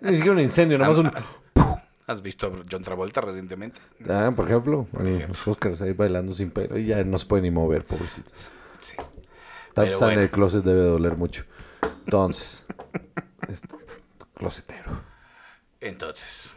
Ni 0.00 0.12
siquiera 0.16 0.32
un 0.32 0.40
incendio, 0.40 0.78
nada 0.78 0.90
más 0.90 0.98
un... 0.98 1.12
¿Has 2.06 2.20
visto 2.22 2.46
a 2.46 2.50
John 2.70 2.82
Travolta 2.82 3.20
recientemente? 3.22 3.80
Ah, 4.08 4.30
por 4.36 4.46
ejemplo, 4.46 4.86
ejemplo. 4.92 5.28
los 5.28 5.48
Oscars 5.48 5.80
ahí 5.82 5.92
bailando 5.94 6.32
sin 6.34 6.50
pelo 6.50 6.78
y 6.78 6.86
ya 6.86 7.02
no 7.04 7.16
se 7.18 7.26
puede 7.26 7.42
ni 7.42 7.50
mover, 7.50 7.84
pobrecito. 7.84 8.30
Sí. 8.80 8.96
Tanto 8.96 9.10
Pero 9.74 9.90
estar 9.92 10.08
en 10.10 10.14
bueno. 10.16 10.22
el 10.22 10.30
closet 10.30 10.62
debe 10.64 10.82
doler 10.82 11.16
mucho. 11.16 11.44
Entonces, 12.04 12.64
este, 13.48 13.68
closetero. 14.34 15.00
Entonces, 15.80 16.54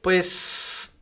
pues 0.00 0.96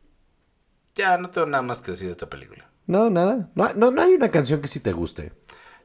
ya 0.95 1.17
no 1.17 1.29
tengo 1.31 1.47
nada 1.47 1.63
más 1.63 1.79
que 1.81 1.91
decir 1.91 2.07
de 2.07 2.11
esta 2.13 2.29
película. 2.29 2.69
No, 2.85 3.09
nada. 3.09 3.49
No, 3.55 3.73
no, 3.73 3.89
no 3.91 4.01
hay 4.03 4.13
una 4.13 4.29
canción 4.29 4.61
que 4.61 4.67
sí 4.67 4.79
te 4.79 4.91
guste. 4.93 5.33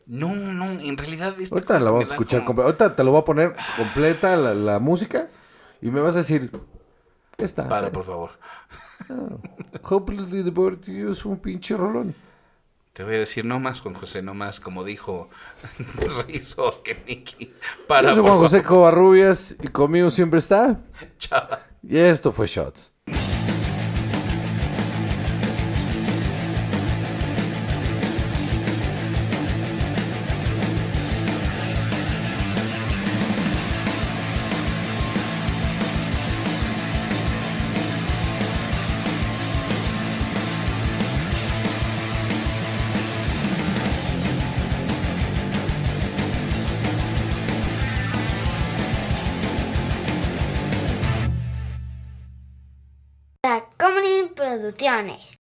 No, 0.07 0.35
no, 0.35 0.67
en 0.81 0.97
realidad 0.97 1.35
esta 1.41 1.55
Ahorita 1.57 1.81
la 1.81 1.91
vamos 1.91 2.11
a 2.11 2.15
escuchar. 2.15 2.45
como- 2.45 2.63
Ahorita 2.63 2.95
te 2.95 3.03
lo 3.05 3.11
voy 3.13 3.21
a 3.21 3.25
poner 3.25 3.57
completa 3.77 4.37
la, 4.37 4.55
la 4.55 4.79
música 4.79 5.29
y 5.83 5.91
me 5.91 6.01
vas 6.01 6.15
a 6.15 6.19
decir, 6.19 6.51
¿qué 7.37 7.45
está? 7.45 7.69
Para, 7.69 7.91
por 7.91 8.05
favor. 8.05 8.31
Hopelessly 9.83 10.43
Devoted 10.43 10.93
You 10.93 11.11
es 11.11 11.25
un 11.25 11.39
pinche 11.39 11.77
rolón. 11.77 12.15
Te 12.93 13.05
voy 13.05 13.17
a 13.17 13.19
decir 13.19 13.45
no 13.45 13.61
más, 13.61 13.81
Juan 13.81 13.95
José, 13.95 14.23
no 14.23 14.33
más, 14.33 14.59
como 14.59 14.83
dijo 14.83 15.29
Rizo 16.27 16.83
que 16.83 17.03
Nicky. 17.07 17.53
Para, 17.87 18.09
Yo 18.09 18.15
soy 18.15 18.23
Juan 18.25 18.39
José. 18.39 18.63
Covarrubias 18.63 19.57
y 19.63 19.69
conmigo 19.69 20.09
siempre 20.11 20.39
está. 20.39 20.81
Chava. 21.19 21.61
Y 21.83 21.99
esto 21.99 22.33
fue 22.33 22.47
Shots. 22.47 22.95